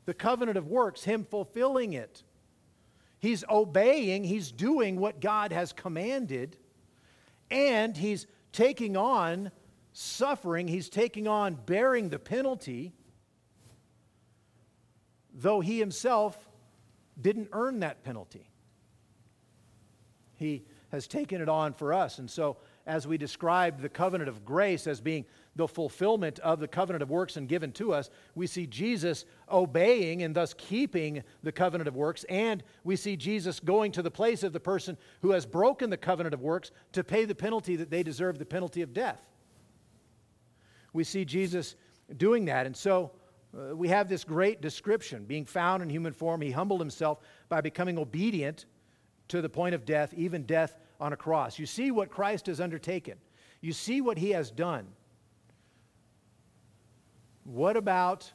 [0.04, 2.22] the covenant of works, him fulfilling it?
[3.20, 6.56] He's obeying, he's doing what God has commanded,
[7.50, 9.50] and he's taking on
[9.92, 12.92] suffering, he's taking on bearing the penalty,
[15.34, 16.48] though he himself
[17.20, 18.50] didn't earn that penalty.
[20.37, 22.18] He has taken it on for us.
[22.18, 26.68] And so, as we describe the covenant of grace as being the fulfillment of the
[26.68, 31.53] covenant of works and given to us, we see Jesus obeying and thus keeping the
[31.53, 35.33] covenant of works, and we see Jesus going to the place of the person who
[35.33, 38.81] has broken the covenant of works to pay the penalty that they deserve the penalty
[38.81, 39.20] of death.
[40.94, 41.77] We see Jesus
[42.16, 42.64] doing that.
[42.64, 43.11] And so,
[43.57, 46.40] uh, we have this great description being found in human form.
[46.40, 48.66] He humbled himself by becoming obedient
[49.29, 51.59] to the point of death, even death on a cross.
[51.59, 53.19] You see what Christ has undertaken,
[53.61, 54.87] you see what he has done.
[57.45, 58.31] What about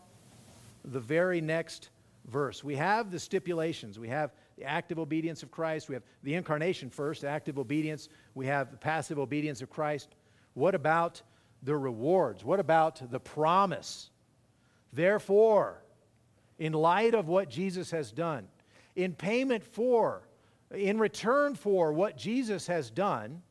[0.84, 1.90] the very next
[2.26, 2.64] verse?
[2.64, 4.00] We have the stipulations.
[4.00, 5.88] We have the active obedience of Christ.
[5.88, 8.10] We have the incarnation first, active obedience.
[8.34, 10.16] We have the passive obedience of Christ.
[10.56, 11.22] What about
[11.62, 12.44] the rewards?
[12.44, 14.10] What about the promise?
[14.92, 15.84] Therefore,
[16.58, 18.48] in light of what Jesus has done,
[18.96, 20.24] in payment for
[20.74, 23.42] in return for what Jesus has done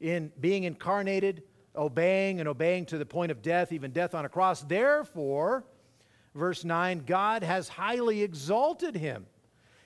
[0.00, 1.42] in being incarnated,
[1.76, 5.64] obeying and obeying to the point of death, even death on a cross, therefore,
[6.34, 9.26] verse 9, God has highly exalted him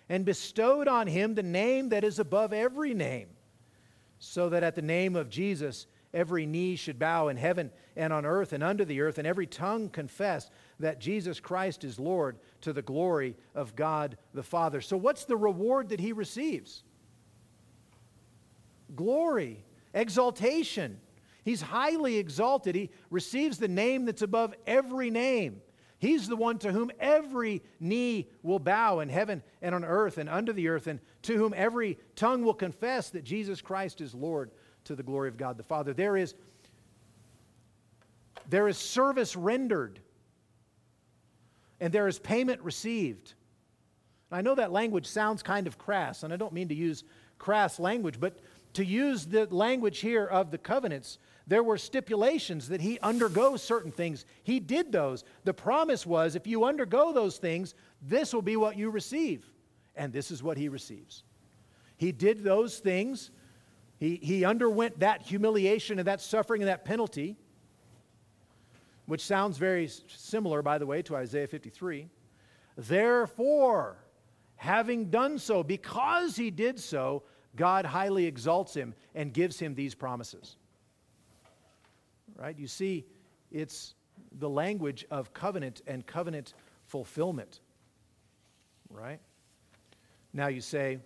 [0.08, 3.28] and bestowed on him the name that is above every name,
[4.18, 8.24] so that at the name of Jesus, every knee should bow in heaven and on
[8.24, 12.72] earth and under the earth, and every tongue confess that Jesus Christ is Lord to
[12.72, 14.80] the glory of God the Father.
[14.80, 16.82] So, what's the reward that he receives?
[18.94, 21.00] Glory, exaltation.
[21.44, 22.74] He's highly exalted.
[22.74, 25.62] He receives the name that's above every name.
[25.98, 30.28] He's the one to whom every knee will bow in heaven and on earth and
[30.28, 34.50] under the earth, and to whom every tongue will confess that Jesus Christ is Lord
[34.84, 35.94] to the glory of God the Father.
[35.94, 36.34] There is,
[38.50, 40.00] there is service rendered
[41.80, 43.34] and there is payment received.
[44.30, 47.04] I know that language sounds kind of crass, and I don't mean to use
[47.38, 48.38] crass language, but
[48.74, 53.92] to use the language here of the covenants, there were stipulations that he undergoes certain
[53.92, 54.24] things.
[54.42, 55.24] He did those.
[55.44, 59.50] The promise was if you undergo those things, this will be what you receive.
[59.94, 61.22] And this is what he receives.
[61.96, 63.30] He did those things.
[63.98, 67.36] He, he underwent that humiliation and that suffering and that penalty
[69.06, 72.08] which sounds very similar, by the way, to Isaiah 53.
[72.76, 73.96] Therefore,
[74.56, 77.22] having done so, because he did so,
[77.54, 80.56] God highly exalts him and gives him these promises.
[82.36, 82.58] Right?
[82.58, 83.06] You see,
[83.50, 83.94] it's
[84.38, 86.52] the language of covenant and covenant
[86.84, 87.60] fulfillment.
[88.90, 89.20] Right?
[90.32, 90.98] Now you say,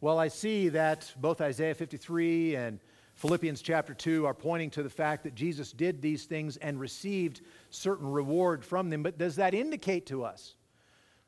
[0.00, 2.80] well, I see that both Isaiah 53 and
[3.18, 7.40] Philippians chapter 2 are pointing to the fact that Jesus did these things and received
[7.68, 9.02] certain reward from them.
[9.02, 10.54] But does that indicate to us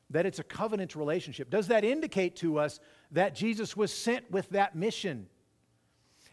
[0.09, 1.49] that it's a covenant relationship?
[1.49, 2.79] Does that indicate to us
[3.11, 5.27] that Jesus was sent with that mission?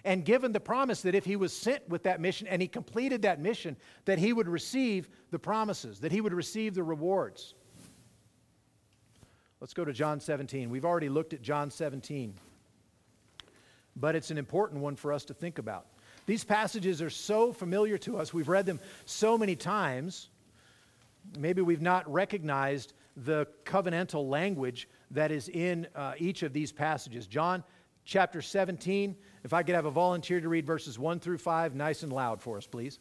[0.05, 3.23] And given the promise that if he was sent with that mission and he completed
[3.23, 7.55] that mission, that he would receive the promises, that he would receive the rewards.
[9.61, 10.71] Let's go to John 17.
[10.71, 12.35] We've already looked at John 17
[14.01, 15.87] but it's an important one for us to think about.
[16.27, 20.31] These passages are so familiar to us, we've read them so many times.
[21.39, 27.27] Maybe we've not recognized the covenantal language that is in uh, each of these passages.
[27.27, 27.65] John
[28.05, 29.17] chapter 17.
[29.45, 32.41] If I could have a volunteer to read verses 1 through 5, nice and loud
[32.41, 32.99] for us, please.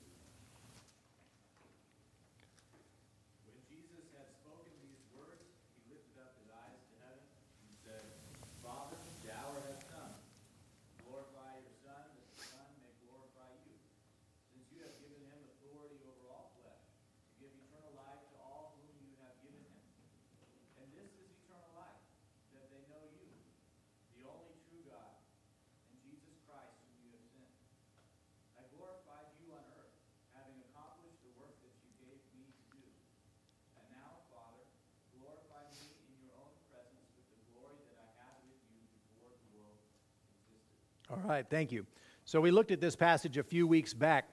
[41.09, 41.85] All right, thank you.
[42.25, 44.29] So we looked at this passage a few weeks back,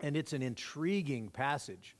[0.00, 1.94] and it's an intriguing passage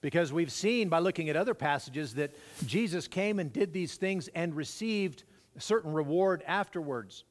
[0.00, 2.34] because we've seen by looking at other passages that
[2.66, 5.22] Jesus came and did these things and received
[5.56, 7.24] a certain reward afterwards.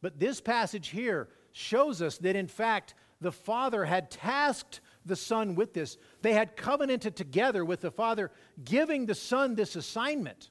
[0.00, 5.54] But this passage here shows us that, in fact, the Father had tasked the Son
[5.54, 5.98] with this.
[6.22, 8.30] They had covenanted together with the Father,
[8.64, 10.48] giving the Son this assignment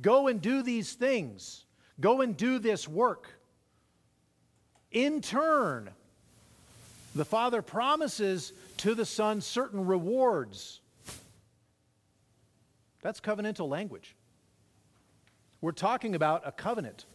[0.00, 1.64] go and do these things.
[2.00, 3.28] Go and do this work.
[4.90, 5.90] In turn,
[7.14, 10.80] the Father promises to the Son certain rewards.
[13.02, 14.14] That's covenantal language.
[15.60, 17.06] We're talking about a covenant.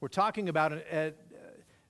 [0.00, 1.12] We're talking about a,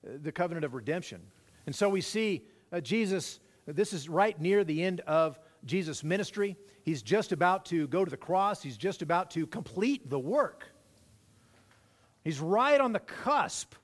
[0.05, 1.21] a, the covenant of redemption.
[1.67, 6.57] And so we see uh, Jesus, this is right near the end of Jesus' ministry.
[6.83, 10.74] He's just about to go to the cross, he's just about to complete the work.
[12.25, 13.75] He's right on the cusp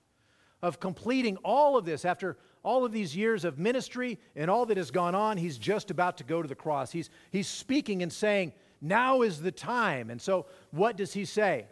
[0.62, 2.04] of completing all of this.
[2.04, 5.90] After all of these years of ministry and all that has gone on, he's just
[5.90, 6.90] about to go to the cross.
[6.90, 10.10] He's, he's speaking and saying, Now is the time.
[10.10, 11.66] And so, what does he say?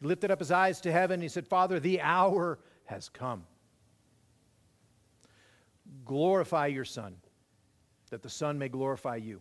[0.00, 3.44] He lifted up his eyes to heaven he said, Father, the hour has come.
[6.04, 7.16] Glorify your Son,
[8.10, 9.40] that the Son may glorify you.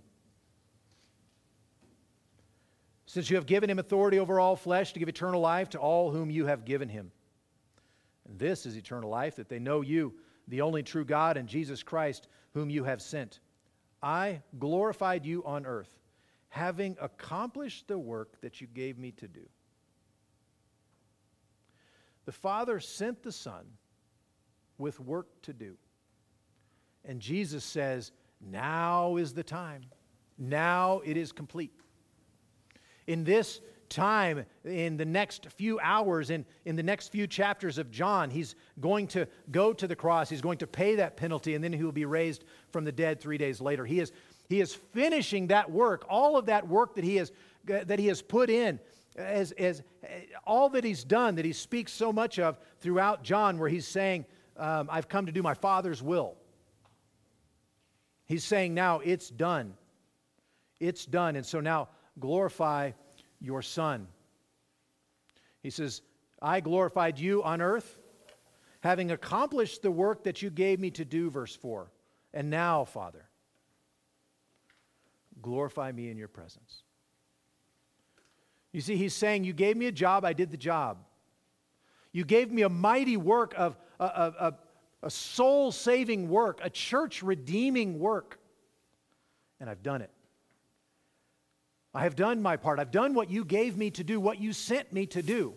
[3.07, 6.11] Since you have given him authority over all flesh to give eternal life to all
[6.11, 7.11] whom you have given him.
[8.27, 10.13] And this is eternal life, that they know you,
[10.49, 13.39] the only true God, and Jesus Christ, whom you have sent.
[14.03, 15.97] I glorified you on earth,
[16.49, 19.47] having accomplished the work that you gave me to do.
[22.25, 23.65] The Father sent the Son
[24.77, 25.77] with work to do.
[27.05, 29.83] And Jesus says, Now is the time.
[30.37, 31.71] Now it is complete
[33.07, 37.89] in this time, in the next few hours, in, in the next few chapters of
[37.89, 40.29] John, he's going to go to the cross.
[40.29, 43.19] He's going to pay that penalty, and then he will be raised from the dead
[43.21, 43.85] three days later.
[43.85, 44.11] He is,
[44.49, 47.31] he is finishing that work, all of that work that he has,
[47.65, 48.79] that he has put in.
[49.15, 49.81] As, as
[50.45, 54.25] all that he's done, that he speaks so much of throughout John, where he's saying,
[54.57, 56.35] um, I've come to do my Father's will.
[58.27, 59.73] He's saying now it's done.
[60.79, 61.35] It's done.
[61.35, 61.87] And so now
[62.19, 62.91] glorify
[63.39, 64.07] your Son.
[65.61, 66.01] He says,
[66.41, 67.97] I glorified you on earth,
[68.81, 71.91] having accomplished the work that you gave me to do, verse 4.
[72.33, 73.25] And now, Father,
[75.41, 76.83] glorify me in your presence.
[78.71, 80.99] You see, he's saying, You gave me a job, I did the job.
[82.11, 84.53] You gave me a mighty work of a,
[85.09, 88.39] soul saving work, a church redeeming work,
[89.59, 90.11] and I've done it.
[91.93, 92.79] I have done my part.
[92.79, 95.53] I've done what you gave me to do, what you sent me to do.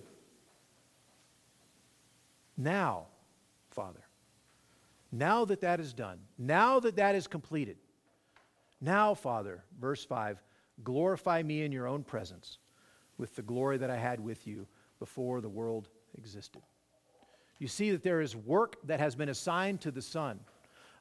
[2.56, 3.06] Now,
[3.70, 4.00] Father,
[5.12, 7.76] now that that is done, now that that is completed,
[8.80, 10.42] now, Father, verse 5,
[10.82, 12.58] glorify me in your own presence
[13.18, 14.66] with the glory that I had with you
[14.98, 16.62] before the world existed.
[17.58, 20.40] You see that there is work that has been assigned to the Son,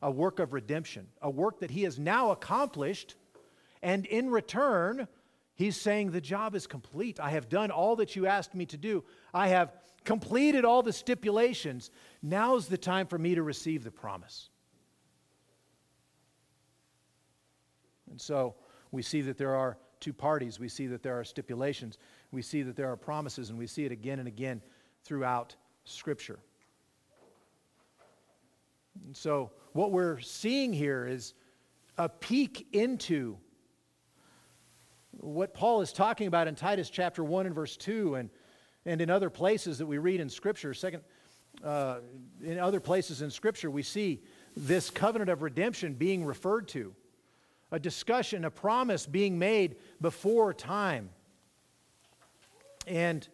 [0.01, 3.15] a work of redemption, a work that He has now accomplished,
[3.81, 5.07] and in return,
[5.59, 7.19] He's saying, The job is complete.
[7.19, 9.03] I have done all that you asked me to do.
[9.33, 9.73] I have
[10.05, 11.91] completed all the stipulations.
[12.23, 14.49] Now's the time for me to receive the promise.
[18.09, 18.55] And so
[18.91, 20.61] we see that there are two parties.
[20.61, 21.97] We see that there are stipulations.
[22.31, 24.61] We see that there are promises, and we see it again and again
[25.03, 26.39] throughout Scripture.
[29.05, 31.33] And so what we're seeing here is
[31.97, 33.37] a peek into
[35.21, 38.29] what Paul is talking about in Titus chapter 1 and verse 2 and,
[38.85, 41.03] and in other places that we read in Scripture, second,
[41.63, 41.97] uh,
[42.41, 44.21] in other places in Scripture, we see
[44.55, 46.95] this covenant of redemption being referred to,
[47.71, 51.09] a discussion, a promise being made before time.
[52.87, 53.27] And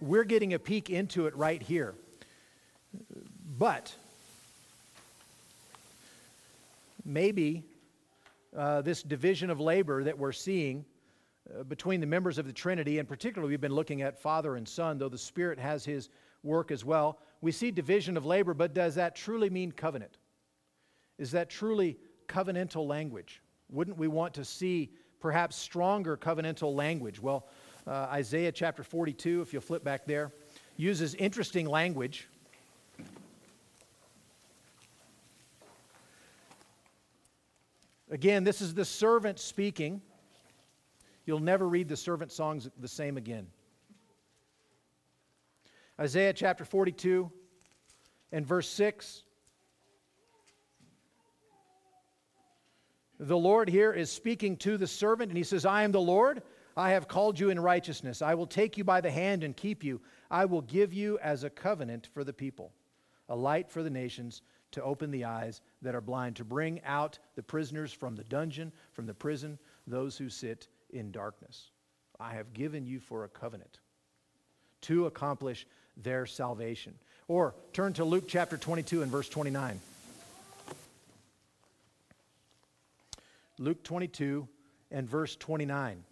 [0.00, 1.94] we're getting a peek into it right here.
[3.56, 3.94] But
[7.04, 7.64] maybe
[8.56, 10.84] uh, this division of labor that we're seeing
[11.58, 14.66] uh, between the members of the Trinity, and particularly we've been looking at Father and
[14.66, 16.08] Son, though the Spirit has his
[16.42, 17.18] work as well.
[17.40, 20.18] We see division of labor, but does that truly mean covenant?
[21.18, 21.98] Is that truly
[22.28, 23.42] covenantal language?
[23.70, 24.90] Wouldn't we want to see
[25.20, 27.20] perhaps stronger covenantal language?
[27.20, 27.48] Well,
[27.86, 30.32] uh, Isaiah chapter 42, if you'll flip back there,
[30.76, 32.28] uses interesting language.
[38.14, 40.00] Again, this is the servant speaking.
[41.26, 43.48] You'll never read the servant songs the same again.
[45.98, 47.28] Isaiah chapter 42
[48.30, 49.24] and verse 6.
[53.18, 56.44] The Lord here is speaking to the servant, and he says, I am the Lord.
[56.76, 58.22] I have called you in righteousness.
[58.22, 60.00] I will take you by the hand and keep you.
[60.30, 62.70] I will give you as a covenant for the people,
[63.28, 64.42] a light for the nations,
[64.74, 68.72] to open the eyes that are blind, to bring out the prisoners from the dungeon,
[68.92, 71.70] from the prison, those who sit in darkness.
[72.18, 73.78] I have given you for a covenant
[74.82, 75.66] to accomplish
[75.96, 76.94] their salvation.
[77.28, 79.80] Or turn to Luke chapter 22 and verse 29.
[83.58, 84.48] Luke 22
[84.90, 86.02] and verse 29.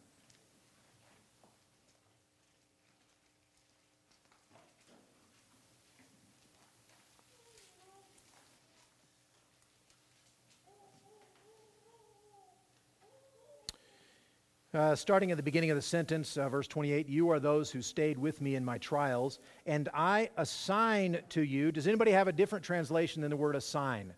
[14.75, 17.83] Uh, starting at the beginning of the sentence, uh, verse 28, you are those who
[17.83, 21.70] stayed with me in my trials, and I assign to you.
[21.70, 24.14] Does anybody have a different translation than the word assign?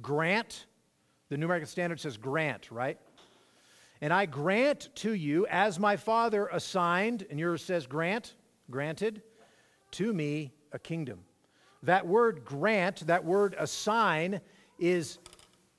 [0.00, 0.64] Grant.
[1.28, 2.98] The New American Standard says grant, right?
[4.00, 8.36] And I grant to you, as my Father assigned, and yours says grant,
[8.70, 9.20] granted,
[9.90, 11.20] to me a kingdom.
[11.82, 14.40] That word grant, that word assign,
[14.78, 15.18] is,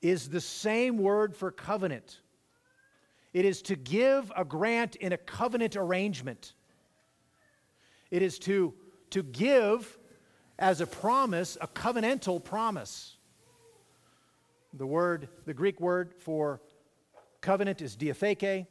[0.02, 2.20] is the same word for covenant.
[3.36, 6.54] It is to give a grant in a covenant arrangement.
[8.10, 8.72] It is to,
[9.10, 9.98] to give
[10.58, 13.18] as a promise, a covenantal promise.
[14.72, 16.62] The word, the Greek word for
[17.42, 18.66] covenant is diatheke,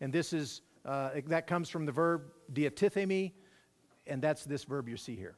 [0.00, 3.30] and this is, uh, that comes from the verb diatithemi,
[4.08, 5.36] and that's this verb you see here.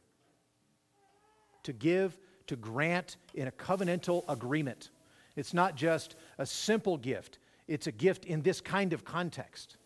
[1.65, 4.89] To give, to grant in a covenantal agreement.
[5.37, 7.39] It's not just a simple gift,
[7.73, 9.79] it's a gift in this kind of context.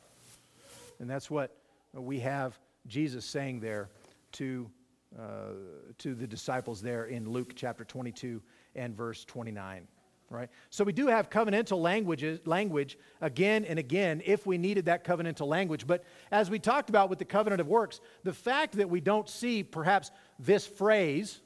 [0.98, 1.56] And that's what
[1.92, 2.58] we have
[2.88, 3.90] Jesus saying there
[4.32, 4.68] to,
[5.16, 5.52] uh,
[5.98, 8.42] to the disciples there in Luke chapter 22
[8.74, 9.86] and verse 29.
[10.28, 10.48] Right?
[10.70, 15.46] So we do have covenantal languages, language again and again if we needed that covenantal
[15.46, 15.86] language.
[15.86, 19.28] But as we talked about with the covenant of works, the fact that we don't
[19.28, 20.10] see perhaps
[20.40, 21.40] this phrase,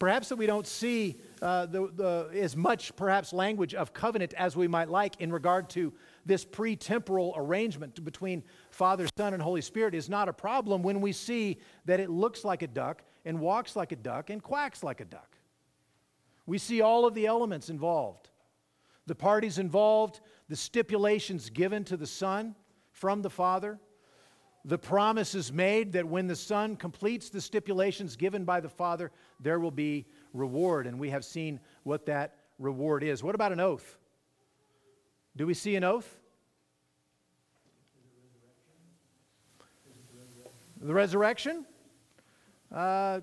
[0.00, 4.56] perhaps that we don't see uh, the, the, as much, perhaps, language of covenant as
[4.56, 5.92] we might like in regard to
[6.26, 11.00] this pre temporal arrangement between Father, Son, and Holy Spirit is not a problem when
[11.00, 14.82] we see that it looks like a duck and walks like a duck and quacks
[14.82, 15.36] like a duck.
[16.46, 18.30] We see all of the elements involved
[19.06, 22.54] the parties involved, the stipulations given to the Son
[22.92, 23.80] from the Father.
[24.64, 29.10] The promise is made that when the Son completes the stipulations given by the Father,
[29.40, 33.22] there will be reward, and we have seen what that reward is.
[33.22, 33.96] What about an oath?
[35.36, 36.18] Do we see an oath?
[40.82, 41.64] The resurrection?
[42.72, 43.20] Uh,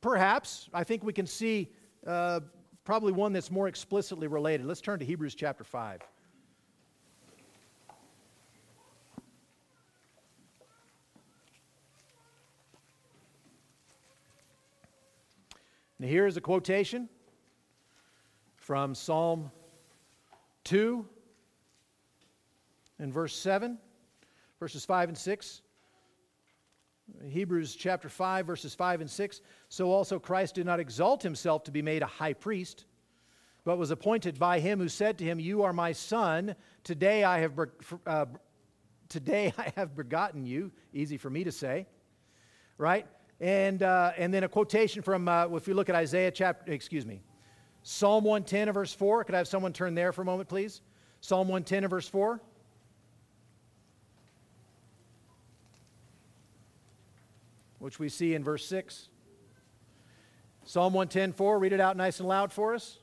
[0.00, 0.68] perhaps.
[0.74, 1.68] I think we can see
[2.06, 2.40] uh,
[2.84, 4.66] probably one that's more explicitly related.
[4.66, 6.00] Let's turn to Hebrews chapter 5.
[16.08, 17.06] Now, here is a quotation
[18.56, 19.50] from Psalm
[20.64, 21.04] 2
[22.98, 23.76] and verse 7,
[24.58, 25.60] verses 5 and 6.
[27.28, 29.42] Hebrews chapter 5, verses 5 and 6.
[29.68, 32.86] So also Christ did not exalt himself to be made a high priest,
[33.66, 36.56] but was appointed by him who said to him, You are my son.
[36.84, 37.52] Today I have,
[38.06, 38.24] uh,
[39.10, 40.72] today I have begotten you.
[40.94, 41.86] Easy for me to say,
[42.78, 43.06] right?
[43.40, 47.06] And, uh, and then a quotation from, uh, if you look at Isaiah chapter, excuse
[47.06, 47.20] me,
[47.82, 49.24] Psalm 110 verse 4.
[49.24, 50.80] Could I have someone turn there for a moment, please?
[51.20, 52.40] Psalm 110 verse 4.
[57.78, 59.08] Which we see in verse 6.
[60.64, 61.58] Psalm 110 4.
[61.58, 62.98] Read it out nice and loud for us.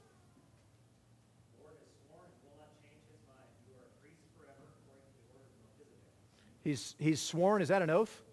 [6.63, 8.24] He's, he's sworn, is that an oath?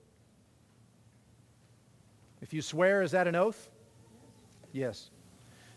[2.42, 3.70] If you swear, is that an oath?
[4.72, 5.10] Yes.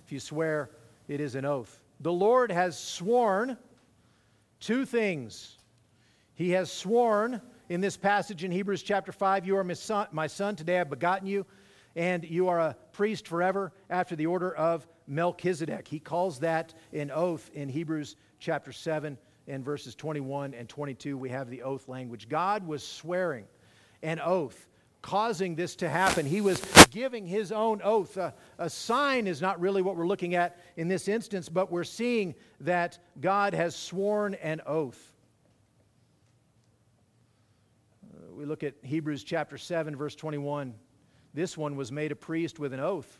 [0.03, 0.71] If you swear,
[1.07, 1.79] it is an oath.
[1.99, 3.55] The Lord has sworn
[4.59, 5.59] two things.
[6.33, 7.39] He has sworn
[7.69, 10.89] in this passage in Hebrews chapter 5 You are my son, my son, today I've
[10.89, 11.45] begotten you,
[11.95, 15.87] and you are a priest forever after the order of Melchizedek.
[15.87, 21.15] He calls that an oath in Hebrews chapter 7 and verses 21 and 22.
[21.15, 22.27] We have the oath language.
[22.27, 23.45] God was swearing
[24.01, 24.67] an oath
[25.05, 26.25] causing this to happen.
[26.25, 28.17] He was giving his own oath.
[28.17, 32.33] A sign is not really what we're looking at in this instance, but we're seeing
[32.61, 35.13] that God has sworn an oath.
[38.31, 40.73] We look at Hebrews chapter 7, verse 21.
[41.35, 43.19] This one was made a priest with an oath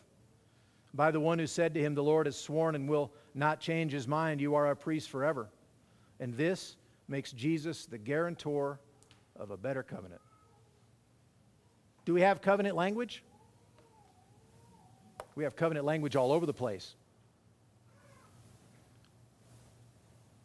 [0.92, 3.92] by the one who said to him, The Lord has sworn and will not change
[3.92, 4.40] his mind.
[4.40, 5.50] You are a priest forever.
[6.18, 6.76] And this
[7.06, 8.80] makes Jesus the guarantor
[9.36, 10.20] of a better covenant.
[12.06, 13.24] Do we have covenant language?
[15.34, 16.94] We have covenant language all over the place.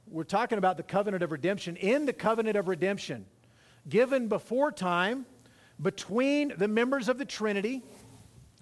[0.08, 1.76] We're talking about the covenant of redemption.
[1.76, 3.28] In the covenant of redemption,
[3.88, 5.28] given before time
[5.80, 7.84] between the members of the Trinity,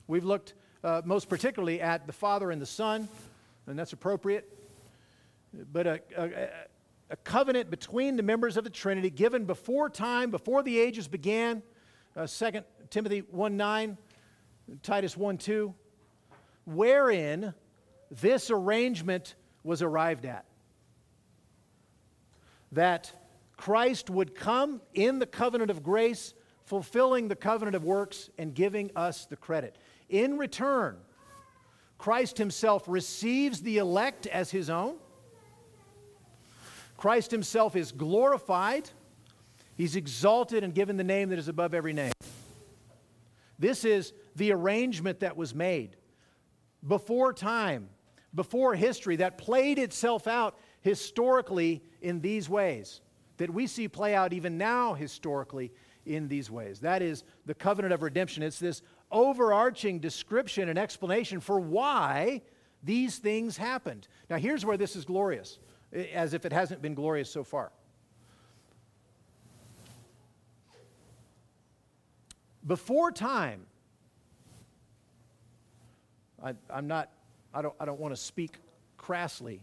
[0.08, 3.08] we've looked uh, most particularly at the Father and the Son,
[3.66, 4.58] and that's appropriate.
[5.72, 6.50] But a, a,
[7.12, 11.64] a covenant between the members of the Trinity given before time, before the ages began.
[12.16, 13.98] Uh, 2 Timothy 1 9,
[14.82, 15.74] Titus 1 2,
[16.66, 17.54] wherein
[18.10, 20.46] this arrangement was arrived at.
[22.72, 23.12] That
[23.58, 26.34] Christ would come in the covenant of grace,
[26.66, 29.76] fulfilling the covenant of works, and giving us the credit.
[30.10, 30.98] In return,
[31.98, 34.96] Christ himself receives the elect as his own.
[36.98, 38.90] Christ himself is glorified.
[39.80, 42.12] He's exalted and given the name that is above every name.
[43.58, 45.96] This is the arrangement that was made
[46.86, 47.88] before time,
[48.36, 53.00] before history, that played itself out historically in these ways,
[53.38, 55.72] that we see play out even now historically
[56.06, 56.82] in these ways.
[56.82, 58.44] That is the covenant of redemption.
[58.44, 58.82] It's this
[59.14, 62.42] overarching description and explanation for why
[62.84, 64.10] these things happened.
[64.30, 65.58] Now, here's where this is glorious,
[65.94, 67.72] as if it hasn't been glorious so far.
[72.66, 73.66] Before time,
[76.44, 77.10] I, am not,
[77.54, 78.58] I don't, I don't want to speak
[78.98, 79.62] crassly.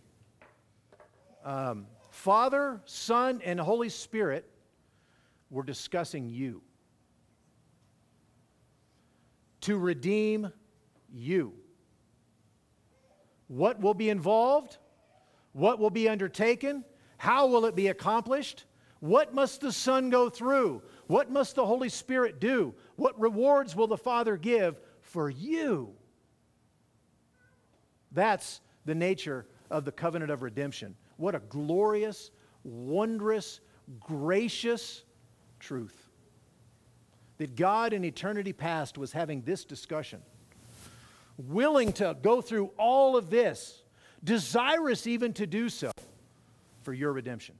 [1.44, 4.48] Um, Father, Son, and Holy Spirit
[5.50, 6.62] were discussing you
[9.62, 10.50] to redeem
[11.12, 11.52] you.
[13.48, 14.78] What will be involved?
[15.52, 16.84] What will be undertaken?
[17.18, 18.64] How will it be accomplished?
[19.00, 20.82] What must the Son go through?
[21.06, 22.74] What must the Holy Spirit do?
[22.96, 25.94] What rewards will the Father give for you?
[28.12, 30.96] That's the nature of the covenant of redemption.
[31.16, 32.30] What a glorious,
[32.64, 33.60] wondrous,
[34.00, 35.02] gracious
[35.60, 36.08] truth.
[37.38, 40.22] That God in eternity past was having this discussion,
[41.36, 43.82] willing to go through all of this,
[44.24, 45.92] desirous even to do so
[46.82, 47.56] for your redemption.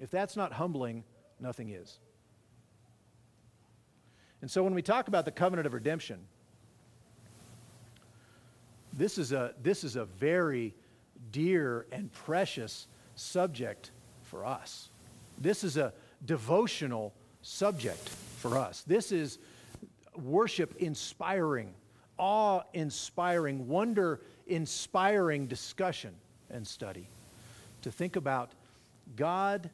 [0.00, 1.04] If that's not humbling,
[1.38, 1.98] nothing is.
[4.40, 6.20] And so when we talk about the covenant of redemption,
[8.94, 10.74] this is a, this is a very
[11.30, 13.90] dear and precious subject
[14.22, 14.88] for us.
[15.38, 15.92] This is a
[16.24, 18.82] devotional subject for us.
[18.86, 19.38] This is
[20.16, 21.74] worship inspiring,
[22.18, 26.14] awe inspiring, wonder inspiring discussion
[26.50, 27.08] and study.
[27.82, 28.50] To think about
[29.16, 29.70] God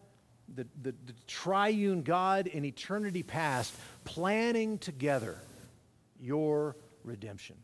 [0.54, 3.74] the, the, the triune God in eternity past
[4.04, 5.38] planning together
[6.20, 7.56] your redemption.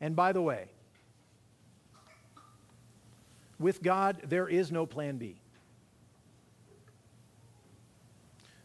[0.00, 0.68] And by the way,
[3.58, 5.36] with God, there is no plan B.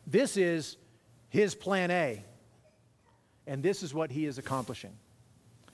[0.08, 0.78] This is
[1.30, 2.24] his plan A,
[3.45, 4.93] and this is what he is accomplishing.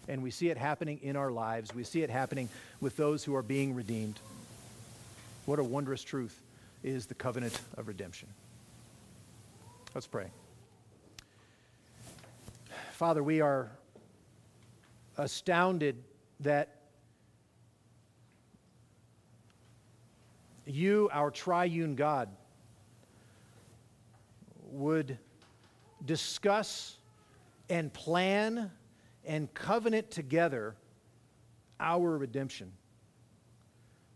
[0.09, 1.73] And we see it happening in our lives.
[1.73, 2.49] We see it happening
[2.81, 4.19] with those who are being redeemed.
[5.45, 6.42] What a wondrous truth
[6.83, 8.27] is the covenant of redemption.
[9.95, 10.27] Let's pray.
[12.91, 13.71] Father, we are
[15.17, 16.03] astounded
[16.41, 16.81] that
[20.65, 22.29] you, our triune God,
[24.71, 25.17] would
[26.05, 26.97] discuss
[27.69, 28.71] and plan
[29.25, 30.75] and covenant together
[31.79, 32.71] our redemption.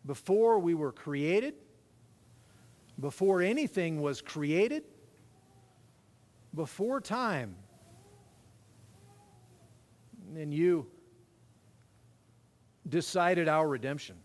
[0.05, 1.53] Before we were created,
[2.99, 4.83] before anything was created,
[6.53, 7.55] before time.
[10.35, 10.87] And you
[12.87, 14.15] decided our redemption.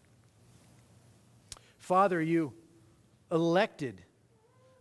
[1.78, 2.52] Father, you
[3.30, 4.02] elected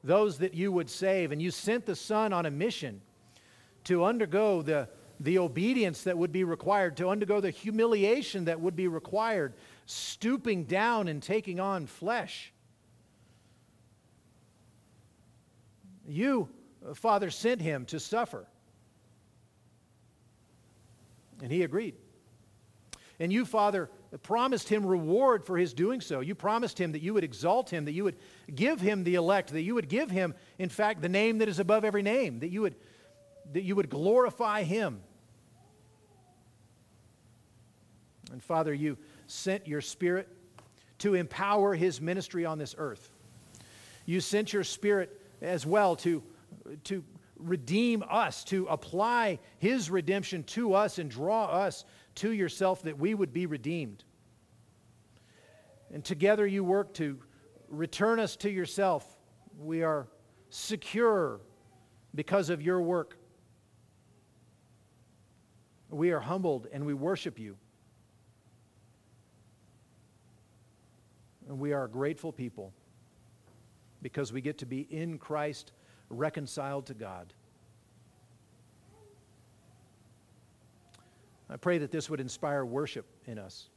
[0.04, 3.02] those that you would save, and you sent the Son on a mission
[3.84, 4.88] to undergo the,
[5.20, 9.54] the obedience that would be required, to undergo the humiliation that would be required,
[9.86, 12.51] stooping down and taking on flesh.
[16.08, 16.50] You,
[16.88, 18.48] uh, Father, sent him to suffer.
[21.42, 21.96] And he agreed.
[23.20, 23.90] And you, Father,
[24.24, 26.22] promised him reward for his doing so.
[26.22, 28.18] You promised him that you would exalt him, that you would
[28.54, 31.60] give him the elect, that you would give him, in fact, the name that is
[31.60, 32.76] above every name, that you would,
[33.54, 35.02] that you would glorify him.
[38.32, 38.98] And Father, you
[39.28, 40.28] sent your Spirit
[41.00, 43.12] to empower his ministry on this earth.
[44.06, 46.24] You sent your Spirit as well to,
[46.86, 47.04] to
[47.38, 51.86] redeem us, to apply his redemption to us and draw us
[52.16, 54.04] to yourself that we would be redeemed.
[55.94, 57.20] And together you work to
[57.70, 59.06] return us to yourself.
[59.60, 60.08] We are
[60.50, 61.42] secure
[62.14, 63.18] because of your work.
[65.90, 67.58] We are humbled and we worship you.
[71.50, 72.74] And we are a grateful people
[74.02, 75.72] because we get to be in Christ
[76.10, 77.34] reconciled to God.
[81.50, 83.68] I pray that this would inspire worship in us.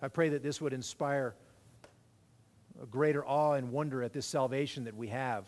[0.00, 1.34] I pray that this would inspire
[2.80, 5.44] a greater awe and wonder at this salvation that we have.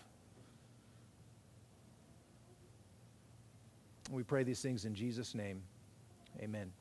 [4.10, 5.62] We pray these things in Jesus' name.
[6.40, 6.72] Amen.